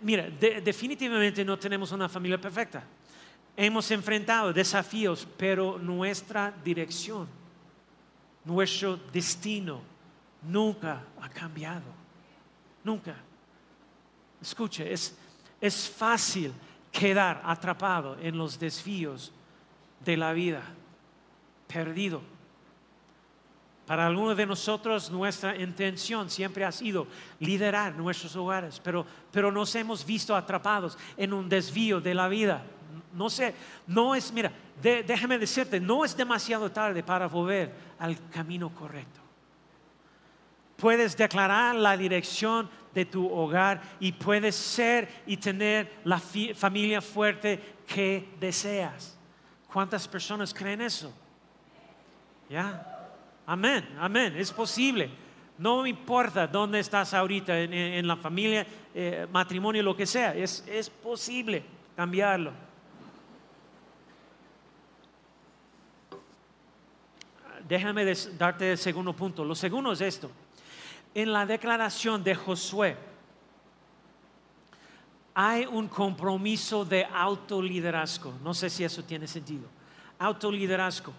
Mira, 0.00 0.30
definitivamente 0.30 1.44
no 1.44 1.58
tenemos 1.58 1.92
una 1.92 2.08
familia 2.08 2.40
perfecta. 2.40 2.82
Hemos 3.54 3.90
enfrentado 3.90 4.54
desafíos, 4.54 5.28
pero 5.36 5.76
nuestra 5.76 6.50
dirección, 6.64 7.28
nuestro 8.46 8.96
destino 9.12 9.82
nunca 10.48 11.04
ha 11.20 11.28
cambiado. 11.28 11.92
Nunca. 12.82 13.14
Escuche, 14.40 14.90
es, 14.90 15.14
es 15.60 15.90
fácil 15.90 16.54
quedar 16.90 17.42
atrapado 17.44 18.16
en 18.18 18.38
los 18.38 18.58
desvíos 18.58 19.30
de 20.04 20.16
la 20.16 20.32
vida, 20.32 20.62
perdido. 21.66 22.22
Para 23.86 24.06
algunos 24.06 24.36
de 24.36 24.46
nosotros 24.46 25.10
nuestra 25.10 25.56
intención 25.56 26.30
siempre 26.30 26.64
ha 26.64 26.72
sido 26.72 27.06
liderar 27.40 27.94
nuestros 27.96 28.34
hogares, 28.36 28.80
pero, 28.82 29.04
pero 29.30 29.50
nos 29.50 29.74
hemos 29.74 30.06
visto 30.06 30.36
atrapados 30.36 30.96
en 31.16 31.32
un 31.32 31.48
desvío 31.48 32.00
de 32.00 32.14
la 32.14 32.28
vida. 32.28 32.62
No 33.12 33.28
sé, 33.28 33.54
no 33.86 34.14
es, 34.14 34.32
mira, 34.32 34.52
déjame 34.80 35.38
decirte, 35.38 35.80
no 35.80 36.04
es 36.04 36.16
demasiado 36.16 36.70
tarde 36.70 37.02
para 37.02 37.26
volver 37.26 37.74
al 37.98 38.16
camino 38.30 38.70
correcto. 38.70 39.20
Puedes 40.76 41.16
declarar 41.16 41.74
la 41.74 41.96
dirección 41.96 42.70
de 42.94 43.04
tu 43.04 43.30
hogar 43.30 43.82
y 44.00 44.12
puedes 44.12 44.54
ser 44.54 45.22
y 45.26 45.36
tener 45.36 46.00
la 46.04 46.18
familia 46.18 47.00
fuerte 47.00 47.76
que 47.86 48.28
deseas. 48.40 49.18
¿Cuántas 49.72 50.06
personas 50.06 50.52
creen 50.52 50.82
eso? 50.82 51.12
¿Ya? 52.48 53.08
Amén, 53.46 53.88
amén, 53.98 54.34
es 54.36 54.52
posible. 54.52 55.10
No 55.56 55.86
importa 55.86 56.46
dónde 56.46 56.78
estás 56.80 57.14
ahorita, 57.14 57.58
en, 57.58 58.06
la 58.06 58.16
familia, 58.16 58.66
eh, 58.94 59.26
matrimonio, 59.30 59.82
lo 59.82 59.96
que 59.96 60.06
sea, 60.06 60.34
es, 60.34 60.64
es 60.68 60.90
posible 60.90 61.62
cambiarlo. 61.96 62.52
Déjame 67.66 68.14
darte 68.36 68.72
el 68.72 68.78
segundo 68.78 69.14
punto. 69.14 69.44
Lo 69.44 69.54
segundo 69.54 69.92
es 69.92 70.00
esto. 70.00 70.30
En 71.14 71.32
la 71.32 71.46
declaración 71.46 72.22
de 72.22 72.34
Josué, 72.34 72.96
hay 75.34 75.66
un 75.66 75.88
compromiso 75.88 76.84
de 76.84 77.04
autoliderazgo. 77.04 78.34
No 78.42 78.52
sé 78.54 78.68
si 78.68 78.84
eso 78.84 79.02
tiene 79.02 79.26
sentido. 79.26 79.68
Autoliderazgo. 80.18 81.12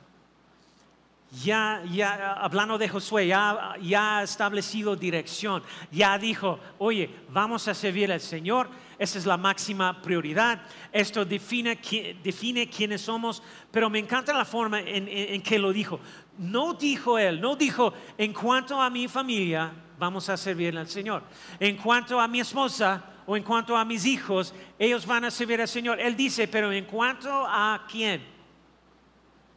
Ya, 1.43 1.83
ya, 1.91 2.33
hablando 2.33 2.77
de 2.77 2.87
Josué, 2.87 3.25
ya, 3.25 3.75
ya 3.81 4.19
ha 4.19 4.23
establecido 4.23 4.95
dirección. 4.95 5.63
Ya 5.91 6.15
dijo, 6.19 6.59
oye, 6.77 7.09
vamos 7.29 7.67
a 7.67 7.73
servir 7.73 8.11
al 8.11 8.21
Señor. 8.21 8.69
Esa 8.99 9.17
es 9.17 9.25
la 9.25 9.35
máxima 9.35 9.99
prioridad. 9.99 10.61
Esto 10.91 11.25
define, 11.25 11.79
define 12.23 12.69
quiénes 12.69 13.01
somos. 13.01 13.41
Pero 13.71 13.89
me 13.89 13.97
encanta 13.97 14.31
la 14.31 14.45
forma 14.45 14.79
en, 14.81 15.07
en 15.07 15.41
que 15.41 15.57
lo 15.57 15.73
dijo. 15.73 15.99
No 16.37 16.75
dijo 16.75 17.17
él, 17.17 17.41
no 17.41 17.55
dijo, 17.55 17.93
en 18.17 18.31
cuanto 18.31 18.79
a 18.79 18.91
mi 18.91 19.07
familia, 19.07 19.73
vamos 19.97 20.29
a 20.29 20.37
servir 20.37 20.77
al 20.77 20.87
Señor. 20.87 21.23
En 21.59 21.77
cuanto 21.77 22.19
a 22.19 22.27
mi 22.27 22.39
esposa, 22.39 23.03
o 23.25 23.37
en 23.37 23.43
cuanto 23.43 23.75
a 23.75 23.85
mis 23.85 24.05
hijos, 24.05 24.53
ellos 24.77 25.05
van 25.05 25.25
a 25.25 25.31
servir 25.31 25.61
al 25.61 25.67
Señor. 25.67 25.99
Él 25.99 26.15
dice, 26.15 26.47
pero 26.47 26.71
en 26.71 26.85
cuanto 26.85 27.29
a 27.31 27.85
quién? 27.89 28.21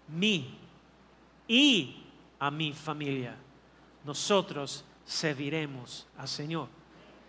Mí 0.08 0.56
y 1.48 1.96
a 2.38 2.50
mi 2.50 2.72
familia, 2.72 3.34
nosotros 4.04 4.84
serviremos 5.04 6.06
al 6.16 6.28
Señor. 6.28 6.68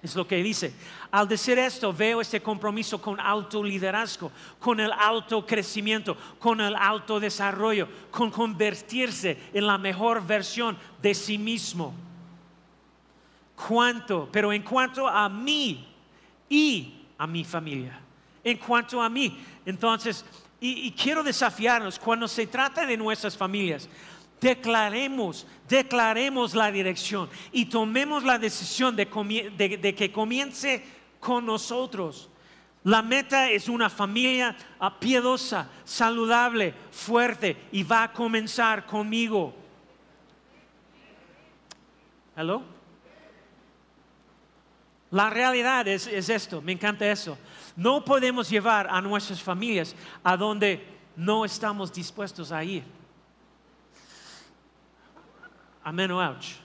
Es 0.02 0.16
lo 0.16 0.28
que 0.28 0.44
dice. 0.44 0.74
Al 1.10 1.28
decir 1.28 1.58
esto, 1.58 1.92
veo 1.92 2.22
este 2.22 2.40
compromiso 2.40 3.02
con 3.02 3.20
autoliderazgo, 3.20 4.32
con 4.60 4.80
el 4.80 4.92
autocrecimiento, 4.92 6.16
con 6.38 6.62
el 6.62 6.76
autodesarrollo, 6.76 7.88
con 8.12 8.30
convertirse 8.30 9.38
en 9.54 9.66
la 9.66 9.80
mejor 9.80 10.26
versión 10.26 10.78
de 11.02 11.16
sí 11.16 11.40
mismo. 11.40 12.07
¿Cuánto? 13.68 14.30
Pero 14.32 14.54
en 14.54 14.62
cuanto 14.62 15.08
a 15.08 15.28
mí, 15.28 15.88
y 16.50 16.94
a 17.18 17.28
mi 17.28 17.44
familia. 17.44 18.00
En 18.44 18.58
cuanto 18.58 19.02
a 19.02 19.10
mí, 19.10 19.38
entonces, 19.66 20.24
y, 20.60 20.92
quiero 20.92 21.24
desafiarnos, 21.24 22.00
cuando 22.00 22.28
se 22.28 22.48
trata 22.48 22.86
de 22.86 22.96
nuestras 22.98 23.36
familias, 23.36 23.90
declaremos, 24.40 25.46
declaremos 25.68 26.56
la 26.56 26.72
dirección 26.72 27.30
y 27.52 27.66
tomemos 27.66 28.24
la 28.24 28.40
decisión 28.40 28.96
de, 28.96 29.08
que 29.98 30.12
comience 30.12 30.84
con 31.20 31.46
nosotros. 31.46 32.30
La 32.84 33.02
meta 33.02 33.50
es 33.50 33.68
una 33.68 33.90
familia 33.90 34.56
piadosa, 35.00 35.70
saludable, 35.84 36.74
fuerte 36.92 37.58
y 37.72 37.84
va 37.84 38.04
a 38.04 38.14
comenzar 38.14 38.86
conmigo. 38.86 39.54
¿Hello? 42.38 42.78
La 45.12 45.30
realidad 45.30 45.88
es, 45.88 46.08
esto, 46.08 46.62
me 46.62 46.74
encanta 46.74 47.10
eso. 47.10 47.38
No 47.76 48.04
podemos 48.04 48.50
llevar 48.50 48.88
a 48.90 49.02
nuestras 49.02 49.42
familias 49.42 49.96
a 50.24 50.36
donde 50.36 50.86
no 51.16 51.46
estamos 51.46 51.94
dispuestos 51.94 52.52
a 52.52 52.64
ir. 52.64 52.84
Amén 55.84 56.12
o 56.12 56.20
ouch. 56.20 56.56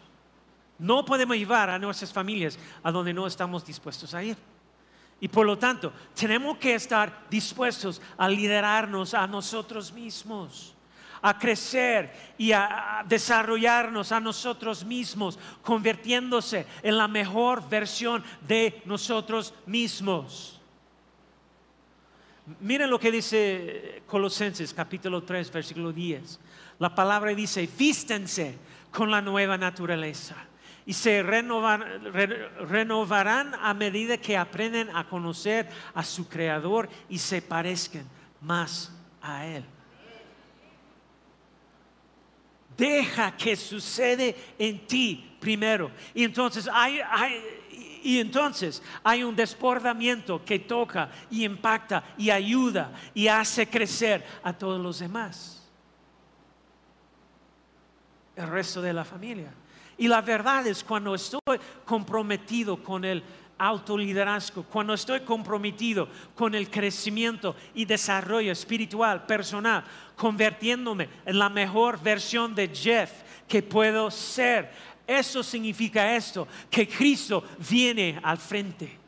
No 0.79 1.05
podemos 1.05 1.37
llevar 1.37 1.71
a 1.71 1.79
nuestras 1.79 2.13
familias 2.13 2.59
a 2.83 2.91
donde 2.91 3.15
no 3.15 3.27
estamos 3.27 3.65
dispuestos 3.65 4.13
a 4.15 4.25
ir. 4.25 4.37
Y 5.21 5.29
por 5.29 5.47
lo 5.47 5.57
tanto, 5.57 5.93
tenemos 6.13 6.59
que 6.59 6.75
estar 6.75 7.27
dispuestos 7.31 8.03
a 8.19 8.29
liderarnos 8.29 9.15
a 9.15 9.25
nosotros 9.29 9.93
mismos 9.93 10.75
a 11.23 11.39
crecer 11.39 12.13
y 12.37 12.53
a, 12.53 13.05
desarrollarnos 13.07 14.13
a 14.13 14.21
nosotros 14.21 14.85
mismos, 14.85 15.39
convirtiéndose 15.63 16.67
en 16.83 16.99
la 16.99 17.09
mejor 17.09 17.67
versión 17.69 18.23
de 18.47 18.83
nosotros 18.85 19.55
mismos. 19.65 20.61
Miren 22.61 22.91
lo 22.91 22.99
que 22.99 23.13
dice 23.13 24.03
Colosenses 24.07 24.75
capítulo 24.75 25.23
3, 25.23 25.53
versículo 25.53 25.93
10. 25.93 26.41
La 26.81 26.95
palabra 26.95 27.33
dice, 27.35 27.69
vístense 27.79 28.59
con 28.91 29.11
la 29.11 29.23
nueva 29.23 29.57
naturaleza 29.57 30.37
y 30.85 30.93
se 30.93 31.23
renovarán 31.23 33.55
a 33.55 33.73
medida 33.75 34.17
que 34.17 34.37
aprenden 34.37 34.91
a 34.95 35.09
conocer 35.09 35.69
a 35.95 36.03
su 36.03 36.29
Creador 36.29 36.89
y 37.09 37.19
se 37.19 37.41
parezcan 37.41 38.05
más 38.41 38.93
a 39.21 39.47
Él. 39.47 39.65
Deja 42.77 43.37
que 43.37 43.57
sucede 43.57 44.35
en 44.59 44.87
ti 44.87 45.37
primero. 45.41 45.91
Y 46.15 46.25
entonces 46.25 46.69
hay, 46.73 47.01
Y, 48.05 48.19
entonces 48.19 48.83
hay 49.05 49.23
un 49.23 49.37
desbordamiento 49.37 50.45
que 50.45 50.59
toca 50.59 51.11
y 51.31 51.45
impacta 51.45 52.03
y 52.19 52.31
ayuda 52.31 52.93
y 53.15 53.29
hace 53.29 53.69
crecer 53.69 54.25
a 54.43 54.53
todos 54.53 54.81
los 54.81 54.99
demás. 54.99 55.69
El 58.35 58.49
resto 58.49 58.81
de 58.81 58.93
la 58.93 59.05
familia. 59.05 59.53
Y 59.99 60.09
la 60.09 60.21
verdad 60.21 60.67
es 60.67 60.83
cuando 60.83 61.15
estoy 61.15 61.61
comprometido 61.85 62.83
con 62.83 63.05
el 63.05 63.23
autoliderazgo, 63.67 64.65
cuando 64.65 64.93
estoy 64.93 65.21
comprometido 65.21 66.09
con 66.35 66.55
el 66.55 66.69
crecimiento 66.69 67.55
y 67.75 67.85
desarrollo 67.85 68.51
espiritual, 68.51 69.25
personal, 69.25 69.85
convirtiéndome 70.17 71.09
en 71.25 71.39
la 71.39 71.49
mejor 71.49 72.03
versión 72.03 72.55
de 72.55 72.69
Jeff 72.69 73.11
que 73.47 73.63
puedo 73.63 74.11
ser. 74.11 74.71
Eso 75.07 75.43
significa 75.43 76.17
esto, 76.17 76.49
que 76.71 76.89
Cristo 76.89 77.45
viene 77.71 78.19
al 78.23 78.39
frente. 78.39 78.99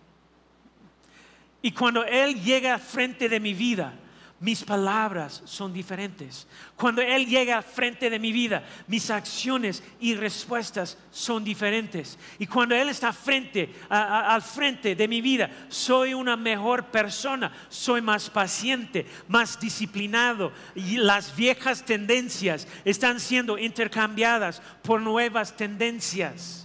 Y 1.61 1.73
cuando 1.73 2.05
Él 2.05 2.41
llega 2.41 2.75
al 2.75 2.81
frente 2.81 3.29
de 3.29 3.41
mi 3.41 3.55
vida, 3.55 3.95
mis 4.45 4.63
palabras 4.63 5.41
son 5.47 5.73
diferentes. 5.73 6.47
Cuando 6.77 7.01
Él 7.01 7.27
llega 7.27 7.57
al 7.57 7.65
frente 7.65 8.11
de 8.11 8.19
mi 8.19 8.31
vida, 8.31 8.63
mis 8.87 9.09
acciones 9.09 9.83
y 10.01 10.15
respuestas 10.17 10.99
son 11.11 11.43
diferentes. 11.43 12.19
Y 12.39 12.47
cuando 12.47 12.75
Él 12.75 12.91
está 12.91 13.09
al 13.89 14.43
frente 14.43 14.95
de 14.95 15.09
mi 15.09 15.23
vida, 15.23 15.51
soy 15.71 16.13
una 16.13 16.37
mejor 16.37 16.85
persona, 16.89 17.51
soy 17.71 18.03
más 18.03 18.29
paciente, 18.29 19.07
más 19.29 19.59
disciplinado. 19.59 20.53
Y 20.75 20.99
las 20.99 21.35
viejas 21.35 21.83
tendencias 21.83 22.69
están 22.85 23.21
siendo 23.21 23.57
intercambiadas 23.57 24.61
por 24.83 25.01
nuevas 25.01 25.57
tendencias 25.57 26.64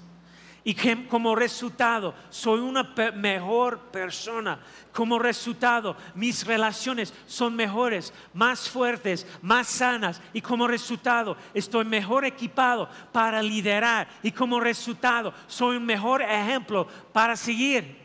y 0.69 0.75
que 0.75 1.07
como 1.07 1.33
resultado 1.33 2.13
soy 2.29 2.59
una 2.59 2.83
mejor 3.15 3.79
persona. 3.89 4.59
Como 4.93 5.17
resultado 5.17 5.97
mis 6.13 6.45
relaciones 6.45 7.11
son 7.25 7.55
mejores, 7.55 8.13
más 8.35 8.69
fuertes, 8.69 9.25
más 9.41 9.65
sanas 9.65 10.21
y 10.31 10.41
como 10.41 10.67
resultado 10.67 11.35
estoy 11.55 11.85
mejor 11.85 12.23
equipado 12.23 12.87
para 13.11 13.41
liderar 13.41 14.07
y 14.21 14.31
como 14.31 14.59
resultado 14.59 15.33
soy 15.47 15.77
un 15.77 15.87
mejor 15.87 16.21
ejemplo 16.21 16.87
para 17.11 17.35
seguir. 17.35 17.97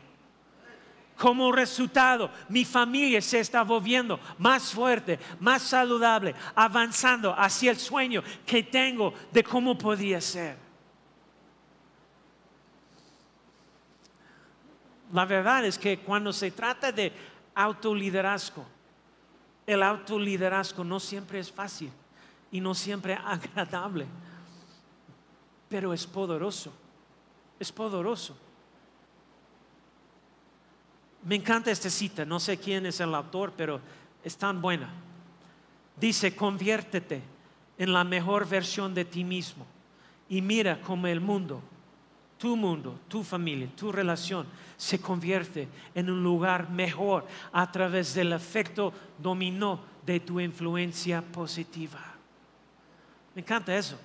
Como 1.19 1.51
resultado, 1.51 2.31
mi 2.49 2.65
familia 2.65 3.21
se 3.21 3.41
está 3.41 3.61
volviendo 3.61 4.19
más 4.39 4.73
fuerte, 4.73 5.19
más 5.39 5.61
saludable, 5.61 6.33
avanzando 6.55 7.31
hacia 7.37 7.69
el 7.69 7.77
sueño 7.77 8.23
que 8.43 8.63
tengo 8.63 9.13
de 9.31 9.43
cómo 9.43 9.77
podría 9.77 10.19
ser. 10.19 10.64
La 15.15 15.23
verdad 15.23 15.63
es 15.63 15.79
que 15.79 15.99
cuando 15.99 16.33
se 16.33 16.51
trata 16.51 16.91
de 16.91 17.09
autoliderazgo, 17.55 18.65
el 19.65 19.81
autoliderazgo 19.81 20.83
no 20.83 20.99
siempre 20.99 21.39
es 21.39 21.49
fácil 21.49 21.89
y 22.51 22.59
no 22.59 22.75
siempre 22.75 23.13
agradable, 23.25 24.07
pero 25.69 25.93
es 25.93 26.05
poderoso, 26.05 26.73
es 27.57 27.71
poderoso. 27.71 28.35
Me 31.23 31.35
encanta 31.35 31.71
esta 31.71 31.89
cita, 31.89 32.25
no 32.25 32.37
sé 32.37 32.57
quién 32.57 32.85
es 32.85 32.99
el 32.99 33.15
autor, 33.15 33.53
pero 33.55 33.79
es 34.21 34.35
tan 34.35 34.61
buena. 34.61 34.89
Dice, 35.95 36.35
conviértete 36.35 37.21
en 37.77 37.93
la 37.93 38.03
mejor 38.03 38.49
versión 38.49 38.93
de 38.93 39.05
ti 39.05 39.23
mismo 39.23 39.65
y 40.27 40.41
mira 40.41 40.81
cómo 40.81 41.07
el 41.07 41.21
mundo 41.21 41.61
tu 42.45 42.55
mundo, 42.55 42.99
tu 43.07 43.23
familia, 43.23 43.67
tu 43.75 43.91
relación 43.91 44.45
se 44.77 45.01
convierte 45.01 45.67
en 45.95 46.11
un 46.11 46.21
lugar 46.21 46.69
mejor 46.69 47.25
a 47.51 47.71
través 47.71 48.13
del 48.13 48.33
efecto 48.33 48.93
dominó 49.17 49.79
de 50.05 50.19
tu 50.19 50.39
influencia 50.39 51.23
positiva. 51.23 51.99
Me 53.33 53.41
encanta 53.41 53.75
eso. 53.75 53.99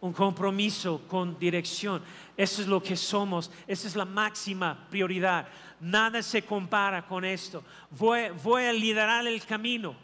Un 0.00 0.12
compromiso 0.12 1.02
con 1.08 1.36
dirección. 1.36 2.00
Eso 2.36 2.62
es 2.62 2.68
lo 2.68 2.80
que 2.80 2.94
somos. 2.94 3.50
Esa 3.66 3.88
es 3.88 3.96
la 3.96 4.04
máxima 4.04 4.86
prioridad. 4.88 5.48
Nada 5.80 6.22
se 6.22 6.42
compara 6.42 7.04
con 7.04 7.24
esto. 7.24 7.64
Voy, 7.90 8.62
a 8.62 8.72
liderar 8.72 9.26
el 9.26 9.44
camino. 9.44 9.96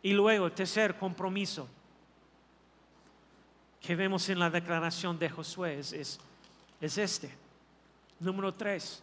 Y 0.00 0.12
luego, 0.12 0.52
tercer 0.52 0.96
compromiso 0.96 1.68
que 3.82 3.96
vemos 3.96 4.28
en 4.28 4.38
la 4.38 4.48
declaración 4.48 5.18
de 5.18 5.28
Josué 5.28 5.80
es, 5.80 6.20
este. 6.80 7.34
Número 8.20 8.54
tres, 8.54 9.02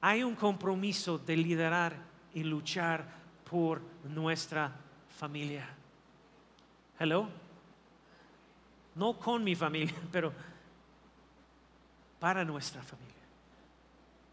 hay 0.00 0.22
un 0.22 0.34
compromiso 0.34 1.18
de 1.18 1.36
liderar 1.36 1.94
y 2.32 2.42
luchar 2.42 3.04
por 3.48 3.82
nuestra 4.04 4.72
familia. 5.18 5.68
Hello. 6.98 7.28
No 8.94 9.18
con 9.18 9.44
mi 9.44 9.54
familia, 9.54 9.94
pero 10.12 10.32
para 12.18 12.42
nuestra 12.42 12.82
familia. 12.82 13.10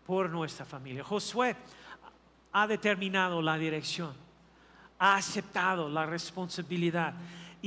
Por 0.06 0.30
nuestra 0.30 0.66
familia. 0.66 1.04
Josué 1.04 1.58
ha 2.54 2.66
determinado 2.66 3.42
la 3.42 3.58
dirección, 3.58 4.14
ha 4.98 5.18
aceptado 5.18 5.90
la 5.90 6.06
responsabilidad 6.06 7.14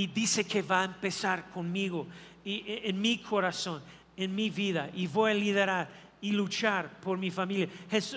y 0.00 0.06
dice 0.06 0.44
que 0.44 0.62
va 0.62 0.80
a 0.80 0.84
empezar 0.84 1.50
conmigo 1.50 2.06
y 2.42 2.64
e, 2.66 2.88
en 2.88 2.98
mi 2.98 3.18
corazón, 3.18 3.82
en 4.16 4.34
mi 4.34 4.48
vida 4.48 4.88
y 4.94 5.06
voy 5.06 5.32
a 5.32 5.34
liderar 5.34 5.88
y 6.22 6.32
luchar 6.32 7.00
por 7.00 7.18
mi 7.18 7.30
familia. 7.30 7.68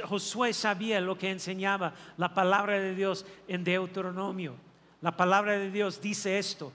Josué 0.05 0.53
sabía 0.53 1.01
lo 1.01 1.17
que 1.17 1.29
enseñaba 1.29 1.93
la 2.15 2.33
palabra 2.33 2.79
de 2.79 2.95
Dios 2.95 3.25
en 3.49 3.65
Deuteronomio. 3.65 4.55
La 5.01 5.17
palabra 5.17 5.59
de 5.59 5.71
Dios 5.71 5.99
dice 5.99 6.39
esto. 6.39 6.71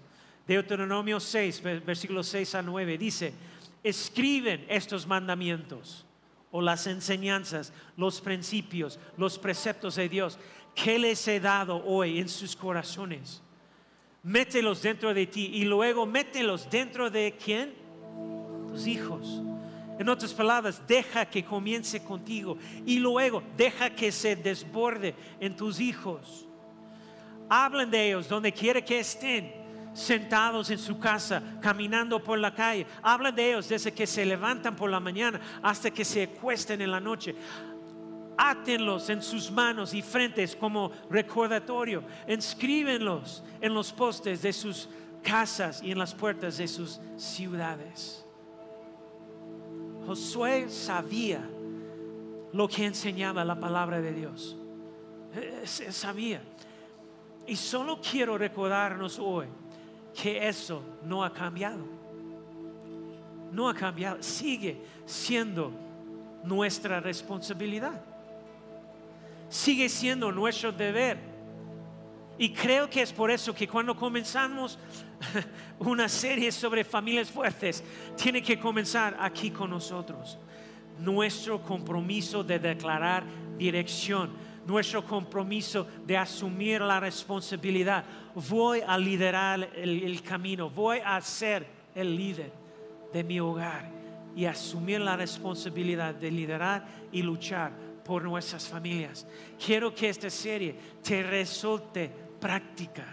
Deuteronomio 0.46 1.20
6, 1.20 1.62
versículos 1.86 2.26
6 2.28 2.56
a 2.56 2.62
9, 2.62 2.98
dice, 2.98 3.32
escriben 3.82 4.66
estos 4.68 5.06
mandamientos 5.06 6.04
o 6.50 6.60
las 6.60 6.86
enseñanzas, 6.86 7.72
los 7.96 8.20
principios, 8.20 8.98
los 9.16 9.38
preceptos 9.38 9.96
de 9.96 10.10
Dios 10.10 10.38
que 10.74 10.98
les 10.98 11.26
he 11.28 11.40
dado 11.40 11.82
hoy 11.86 12.18
en 12.18 12.28
sus 12.28 12.54
corazones 12.54 13.42
mételos 14.22 14.82
dentro 14.82 15.14
de 15.14 15.26
ti 15.26 15.50
y 15.54 15.64
luego 15.64 16.06
mételos 16.06 16.68
dentro 16.70 17.10
de 17.10 17.36
quién? 17.42 17.74
Tus 18.68 18.86
hijos. 18.86 19.42
En 19.98 20.08
otras 20.08 20.32
palabras, 20.32 20.80
deja 20.86 21.26
que 21.26 21.44
comience 21.44 22.02
contigo 22.04 22.56
y 22.86 22.98
luego 22.98 23.42
deja 23.56 23.90
que 23.90 24.12
se 24.12 24.36
desborde 24.36 25.14
en 25.40 25.56
tus 25.56 25.80
hijos. 25.80 26.46
Hablen 27.48 27.90
de 27.90 28.08
ellos 28.08 28.28
donde 28.28 28.52
quiera 28.52 28.80
que 28.80 29.00
estén, 29.00 29.52
sentados 29.94 30.70
en 30.70 30.78
su 30.78 30.98
casa, 30.98 31.42
caminando 31.60 32.22
por 32.22 32.38
la 32.38 32.54
calle. 32.54 32.86
Hablen 33.02 33.34
de 33.34 33.50
ellos 33.50 33.68
desde 33.68 33.92
que 33.92 34.06
se 34.06 34.24
levantan 34.24 34.76
por 34.76 34.88
la 34.88 35.00
mañana 35.00 35.40
hasta 35.62 35.90
que 35.90 36.04
se 36.04 36.24
acuesten 36.24 36.80
en 36.80 36.92
la 36.92 37.00
noche 37.00 37.34
átenlos 38.38 39.10
en 39.10 39.20
sus 39.20 39.50
manos 39.50 39.92
y 39.92 40.00
frentes 40.00 40.54
como 40.54 40.92
recordatorio, 41.10 42.04
inscríbenlos 42.28 43.42
en 43.60 43.74
los 43.74 43.92
postes 43.92 44.40
de 44.42 44.52
sus 44.52 44.88
casas 45.22 45.82
y 45.82 45.90
en 45.90 45.98
las 45.98 46.14
puertas 46.14 46.56
de 46.56 46.68
sus 46.68 47.00
ciudades. 47.16 48.24
Josué 50.06 50.70
sabía 50.70 51.46
lo 52.52 52.68
que 52.68 52.86
enseñaba 52.86 53.44
la 53.44 53.58
palabra 53.58 54.00
de 54.00 54.12
Dios. 54.12 54.56
Sabía. 55.64 56.40
Y 57.46 57.56
solo 57.56 58.00
quiero 58.00 58.38
recordarnos 58.38 59.18
hoy 59.18 59.46
que 60.14 60.48
eso 60.48 60.82
no 61.04 61.24
ha 61.24 61.32
cambiado. 61.32 61.84
No 63.52 63.68
ha 63.68 63.74
cambiado. 63.74 64.22
Sigue 64.22 64.80
siendo 65.04 65.72
nuestra 66.44 67.00
responsabilidad 67.00 68.02
sigue 69.48 69.88
siendo 69.88 70.30
nuestro 70.32 70.72
deber. 70.72 71.18
Y 72.38 72.52
creo 72.52 72.88
que 72.88 73.02
es 73.02 73.12
por 73.12 73.30
eso 73.30 73.52
que 73.52 73.66
cuando 73.66 73.96
comenzamos 73.96 74.78
una 75.80 76.08
serie 76.08 76.52
sobre 76.52 76.84
familias 76.84 77.30
fuertes, 77.30 77.82
tiene 78.16 78.40
que 78.40 78.58
comenzar 78.58 79.16
aquí 79.18 79.50
con 79.50 79.70
nosotros. 79.70 80.38
Nuestro 81.00 81.60
compromiso 81.60 82.44
de 82.44 82.58
declarar 82.58 83.24
dirección, 83.58 84.30
nuestro 84.66 85.04
compromiso 85.04 85.86
de 86.06 86.16
asumir 86.16 86.80
la 86.80 87.00
responsabilidad. 87.00 88.04
Voy 88.48 88.82
a 88.86 88.96
liderar 88.96 89.70
el, 89.74 90.22
camino, 90.22 90.70
voy 90.70 90.98
a 91.04 91.20
ser 91.20 91.66
el 91.94 92.16
líder 92.16 92.52
de 93.12 93.24
mi 93.24 93.40
hogar 93.40 93.90
y 94.36 94.44
asumir 94.44 95.00
la 95.00 95.16
responsabilidad 95.16 96.14
de 96.14 96.30
liderar 96.30 96.86
y 97.10 97.22
luchar 97.22 97.72
por 98.08 98.22
nuestras 98.22 98.66
familias. 98.66 99.26
Quiero 99.62 99.94
que 99.94 100.08
esta 100.08 100.30
serie 100.30 100.74
te 101.02 101.22
resulte 101.22 102.10
práctica. 102.40 103.04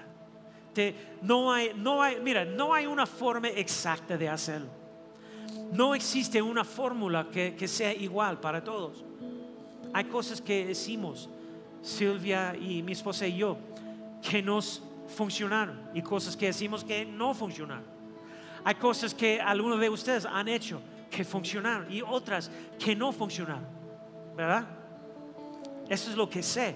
no 1.22 1.52
hay, 1.52 1.74
no 1.76 2.02
hay, 2.02 2.22
mira, 2.22 2.46
no 2.46 2.74
hay 2.74 2.86
una 2.86 3.06
forma 3.06 3.50
exacta 3.50 4.18
de 4.18 4.30
hacerlo. 4.30 4.70
No 5.74 5.94
existe 5.94 6.42
una 6.42 6.64
fórmula 6.64 7.28
que, 7.30 7.56
que 7.56 7.68
sea 7.68 7.94
igual 7.94 8.40
para 8.40 8.64
todos. 8.64 9.04
Hay 9.92 10.06
cosas 10.06 10.40
que 10.40 10.66
decimos, 10.66 11.30
Silvia 11.82 12.56
y 12.56 12.82
mi 12.82 12.94
esposa 12.94 13.28
y 13.28 13.36
yo, 13.36 13.58
que 14.22 14.42
nos 14.42 14.82
funcionaron 15.10 15.90
y 15.94 16.02
cosas 16.02 16.38
que 16.38 16.46
decimos 16.46 16.86
que 16.86 17.06
no 17.06 17.34
funcionaron. 17.34 17.84
Hay 18.64 18.76
cosas 18.76 19.14
que 19.14 19.42
algunos 19.42 19.78
de 19.78 19.90
ustedes 19.90 20.26
han 20.26 20.48
hecho 20.48 20.80
que 21.12 21.26
funcionaron 21.26 21.92
y 21.92 22.02
otras 22.02 22.50
que 22.80 22.96
no 22.96 23.12
funcionaron. 23.12 23.76
¿Verdad? 24.38 24.85
Eso 25.90 26.10
es 26.10 26.18
lo 26.18 26.30
que 26.30 26.42
sé. 26.42 26.76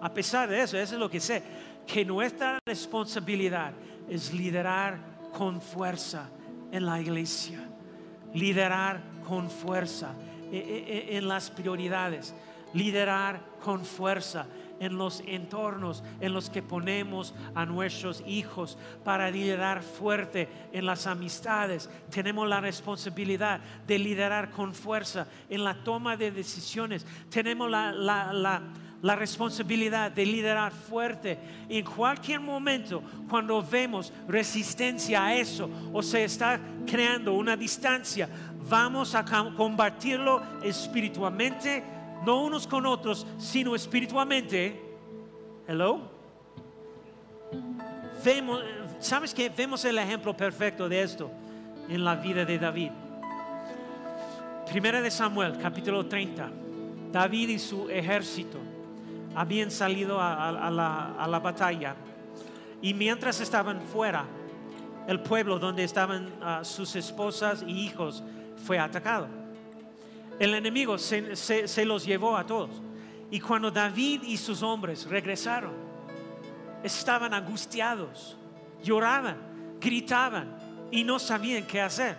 A 0.00 0.12
pesar 0.12 0.48
de 0.48 0.62
eso, 0.62 0.76
eso 0.78 0.94
es 0.94 1.00
lo 1.00 1.10
que 1.10 1.20
sé. 1.20 1.42
Que 1.86 2.04
nuestra 2.04 2.58
responsabilidad 2.66 3.72
es 4.08 4.32
liderar 4.32 4.98
con 5.32 5.60
fuerza 5.60 6.28
en 6.70 6.86
la 6.86 7.00
iglesia. 7.00 7.60
Liderar 8.34 9.00
con 9.26 9.50
fuerza 9.50 10.14
e, 10.52 10.58
e, 10.58 11.14
e, 11.14 11.18
en 11.18 11.28
las 11.28 11.50
prioridades. 11.50 12.34
Liderar 12.74 13.40
con 13.62 13.84
fuerza 13.84 14.46
en 14.80 14.96
los 14.96 15.22
entornos 15.26 16.02
en 16.20 16.32
los 16.32 16.50
que 16.50 16.62
ponemos 16.62 17.34
a 17.54 17.66
nuestros 17.66 18.22
hijos 18.26 18.78
para 19.04 19.30
liderar 19.30 19.82
fuerte 19.82 20.48
en 20.72 20.86
las 20.86 21.06
amistades. 21.06 21.90
Tenemos 22.10 22.48
la 22.48 22.60
responsabilidad 22.60 23.60
de 23.86 23.98
liderar 23.98 24.50
con 24.50 24.74
fuerza 24.74 25.26
en 25.48 25.64
la 25.64 25.74
toma 25.82 26.16
de 26.16 26.30
decisiones. 26.30 27.06
Tenemos 27.30 27.70
la, 27.70 27.92
la 29.02 29.16
responsabilidad 29.16 30.10
de 30.10 30.26
liderar 30.26 30.72
fuerte. 30.72 31.38
En 31.68 31.84
cualquier 31.84 32.40
momento, 32.40 33.02
cuando 33.28 33.62
vemos 33.62 34.12
resistencia 34.28 35.24
a 35.24 35.34
eso 35.34 35.70
o 35.92 36.02
se 36.02 36.24
está 36.24 36.58
creando 36.86 37.34
una 37.34 37.56
distancia, 37.56 38.28
vamos 38.68 39.14
a 39.14 39.24
combatirlo 39.24 40.42
espiritualmente 40.62 41.95
no 42.26 42.42
unos 42.42 42.66
con 42.66 42.84
otros, 42.84 43.24
sino 43.38 43.76
espiritualmente. 43.76 44.82
Hello. 45.68 46.00
Vemos, 48.24 48.64
¿sabes 48.98 49.32
que 49.32 49.48
Vemos 49.48 49.84
el 49.84 49.96
ejemplo 49.96 50.36
perfecto 50.36 50.88
de 50.88 51.02
esto 51.02 51.30
en 51.88 52.04
la 52.04 52.16
vida 52.16 52.44
de 52.44 52.58
David. 52.58 52.90
Primera 54.68 55.00
de 55.00 55.10
Samuel, 55.12 55.56
capítulo 55.58 56.04
30. 56.04 56.50
David 57.12 57.48
y 57.50 57.58
su 57.60 57.88
ejército 57.88 58.58
habían 59.36 59.70
salido 59.70 60.20
a, 60.20 60.50
la, 60.72 61.14
a 61.16 61.28
la 61.28 61.38
batalla 61.38 61.94
y 62.82 62.92
mientras 62.92 63.40
estaban 63.40 63.80
fuera, 63.82 64.24
el 65.06 65.20
pueblo 65.20 65.60
donde 65.60 65.84
estaban 65.84 66.28
ah, 66.42 66.64
sus 66.64 66.96
esposas 66.96 67.62
y 67.64 67.86
hijos 67.86 68.24
fue 68.64 68.80
atacado. 68.80 69.45
El 70.38 70.54
enemigo 70.54 70.98
se, 70.98 71.84
los 71.84 72.04
llevó 72.04 72.36
a 72.36 72.46
todos. 72.46 72.70
Y 73.30 73.40
cuando 73.40 73.70
David 73.70 74.22
y 74.24 74.36
sus 74.36 74.62
hombres 74.62 75.06
regresaron, 75.06 75.72
estaban 76.82 77.32
angustiados, 77.34 78.36
lloraban, 78.82 79.36
gritaban 79.80 80.56
y 80.90 81.02
no 81.04 81.18
sabían 81.18 81.66
qué 81.66 81.80
hacer. 81.80 82.16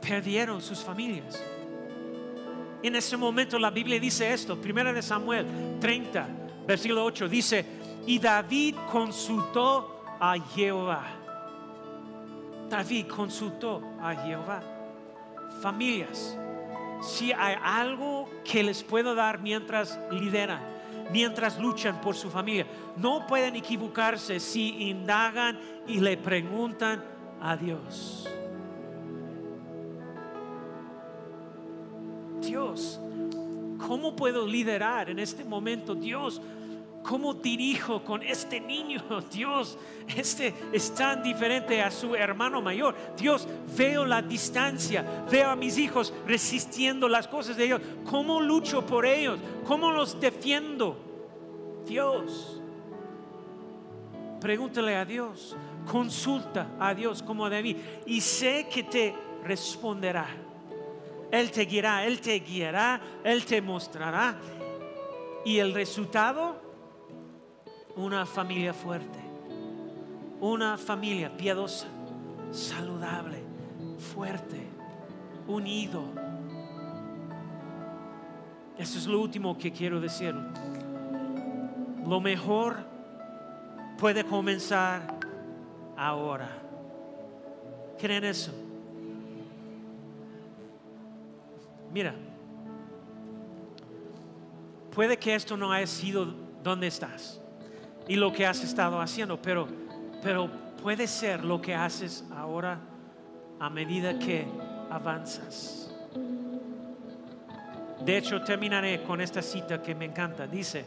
Perdieron 0.00 0.60
sus 0.60 0.80
familias. 0.80 1.42
En 2.82 2.94
ese 2.96 3.16
momento 3.16 3.58
la 3.58 3.70
Biblia 3.70 3.98
dice 3.98 4.30
esto, 4.30 4.60
primera 4.60 4.92
de 4.92 5.00
Samuel 5.00 5.46
30, 5.80 6.28
versículo 6.66 7.04
8, 7.04 7.28
dice, 7.28 7.64
y 8.06 8.18
David 8.18 8.76
consultó 8.92 10.04
a 10.20 10.36
Jehová. 10.54 11.04
David 12.68 13.06
consultó 13.06 13.82
a 14.02 14.14
Jehová. 14.14 14.62
Familias, 15.62 16.36
si 17.04 17.32
hay 17.32 17.56
algo 17.62 18.28
que 18.44 18.62
les 18.62 18.82
puedo 18.82 19.14
dar 19.14 19.40
mientras 19.40 19.98
lideran, 20.10 20.60
mientras 21.12 21.58
luchan 21.58 22.00
por 22.00 22.16
su 22.16 22.30
familia, 22.30 22.66
no 22.96 23.26
pueden 23.26 23.56
equivocarse 23.56 24.40
si 24.40 24.88
indagan 24.88 25.58
y 25.86 26.00
le 26.00 26.16
preguntan 26.16 27.04
a 27.40 27.56
Dios. 27.56 28.28
Dios, 32.40 33.00
¿cómo 33.86 34.16
puedo 34.16 34.46
liderar 34.46 35.10
en 35.10 35.18
este 35.18 35.44
momento? 35.44 35.94
Dios, 35.94 36.40
¿Cómo 37.04 37.34
dirijo 37.34 38.02
con 38.02 38.22
este 38.22 38.58
niño? 38.58 39.02
Dios, 39.32 39.78
este 40.16 40.54
es 40.72 40.94
tan 40.94 41.22
diferente 41.22 41.82
a 41.82 41.90
su 41.90 42.14
hermano 42.14 42.62
mayor. 42.62 42.96
Dios, 43.14 43.46
veo 43.76 44.06
la 44.06 44.22
distancia, 44.22 45.24
veo 45.30 45.50
a 45.50 45.56
mis 45.56 45.76
hijos 45.76 46.14
resistiendo 46.26 47.06
las 47.06 47.28
cosas 47.28 47.58
de 47.58 47.66
ellos. 47.66 47.82
¿Cómo 48.10 48.40
lucho 48.40 48.86
por 48.86 49.04
ellos? 49.04 49.38
¿Cómo 49.66 49.92
los 49.92 50.18
defiendo? 50.18 50.96
Dios, 51.86 52.62
pregúntale 54.40 54.96
a 54.96 55.04
Dios, 55.04 55.54
consulta 55.86 56.70
a 56.80 56.94
Dios 56.94 57.22
como 57.22 57.44
a 57.44 57.50
David 57.50 57.76
y 58.06 58.22
sé 58.22 58.66
que 58.72 58.82
te 58.82 59.14
responderá. 59.44 60.26
Él 61.30 61.50
te 61.50 61.66
guiará, 61.66 62.06
Él 62.06 62.22
te 62.22 62.38
guiará, 62.40 62.98
Él 63.22 63.44
te 63.44 63.60
mostrará. 63.60 64.38
Y 65.44 65.58
el 65.58 65.74
resultado 65.74 66.63
una 67.96 68.26
familia 68.26 68.74
fuerte, 68.74 69.18
una 70.40 70.76
familia 70.76 71.34
piadosa, 71.36 71.86
saludable, 72.50 73.42
fuerte, 73.98 74.60
unido. 75.46 76.02
Eso 78.76 78.98
es 78.98 79.06
lo 79.06 79.20
último 79.20 79.56
que 79.56 79.70
quiero 79.70 80.00
decir. 80.00 80.34
Lo 82.04 82.20
mejor 82.20 82.76
puede 83.98 84.24
comenzar 84.24 85.18
ahora. 85.96 86.48
¿Creen 87.98 88.24
eso? 88.24 88.52
Mira, 91.92 92.12
puede 94.92 95.16
que 95.16 95.32
esto 95.32 95.56
no 95.56 95.70
haya 95.70 95.86
sido 95.86 96.26
donde 96.64 96.88
estás 96.88 97.40
y 98.06 98.16
lo 98.16 98.32
que 98.32 98.46
has 98.46 98.62
estado 98.62 99.00
haciendo, 99.00 99.40
pero, 99.40 99.66
pero 100.22 100.50
puede 100.82 101.06
ser 101.06 101.44
lo 101.44 101.60
que 101.60 101.74
haces 101.74 102.24
ahora 102.36 102.78
a 103.58 103.70
medida 103.70 104.18
que 104.18 104.46
avanzas. 104.90 105.90
De 108.04 108.18
hecho, 108.18 108.42
terminaré 108.42 109.02
con 109.02 109.20
esta 109.20 109.40
cita 109.40 109.82
que 109.82 109.94
me 109.94 110.04
encanta. 110.04 110.46
Dice, 110.46 110.84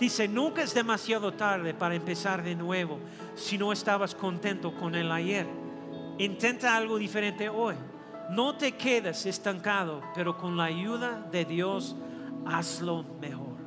dice, 0.00 0.26
nunca 0.26 0.62
es 0.62 0.74
demasiado 0.74 1.32
tarde 1.32 1.74
para 1.74 1.94
empezar 1.94 2.42
de 2.42 2.56
nuevo 2.56 2.98
si 3.36 3.56
no 3.56 3.72
estabas 3.72 4.14
contento 4.14 4.74
con 4.74 4.96
el 4.96 5.12
ayer. 5.12 5.46
Intenta 6.18 6.76
algo 6.76 6.98
diferente 6.98 7.48
hoy. 7.48 7.76
No 8.30 8.56
te 8.56 8.72
quedes 8.72 9.24
estancado, 9.26 10.02
pero 10.14 10.36
con 10.36 10.56
la 10.56 10.64
ayuda 10.64 11.24
de 11.30 11.44
Dios, 11.44 11.94
hazlo 12.44 13.04
mejor. 13.20 13.57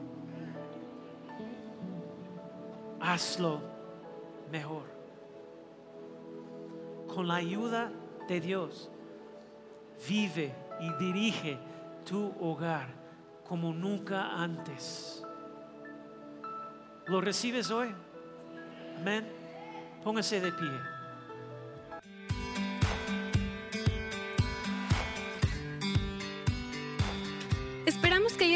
Hazlo 3.02 3.62
mejor. 4.52 4.84
Con 7.14 7.28
la 7.28 7.36
ayuda 7.36 7.92
de 8.28 8.40
Dios, 8.40 8.90
vive 10.08 10.54
y 10.80 10.94
dirige 11.04 11.58
tu 12.06 12.34
hogar 12.40 12.88
como 13.48 13.74
nunca 13.74 14.42
antes. 14.42 15.24
¿Lo 17.08 17.20
recibes 17.20 17.70
hoy? 17.72 17.94
Amén. 18.98 19.28
Póngase 20.04 20.40
de 20.40 20.52
pie. 20.52 20.91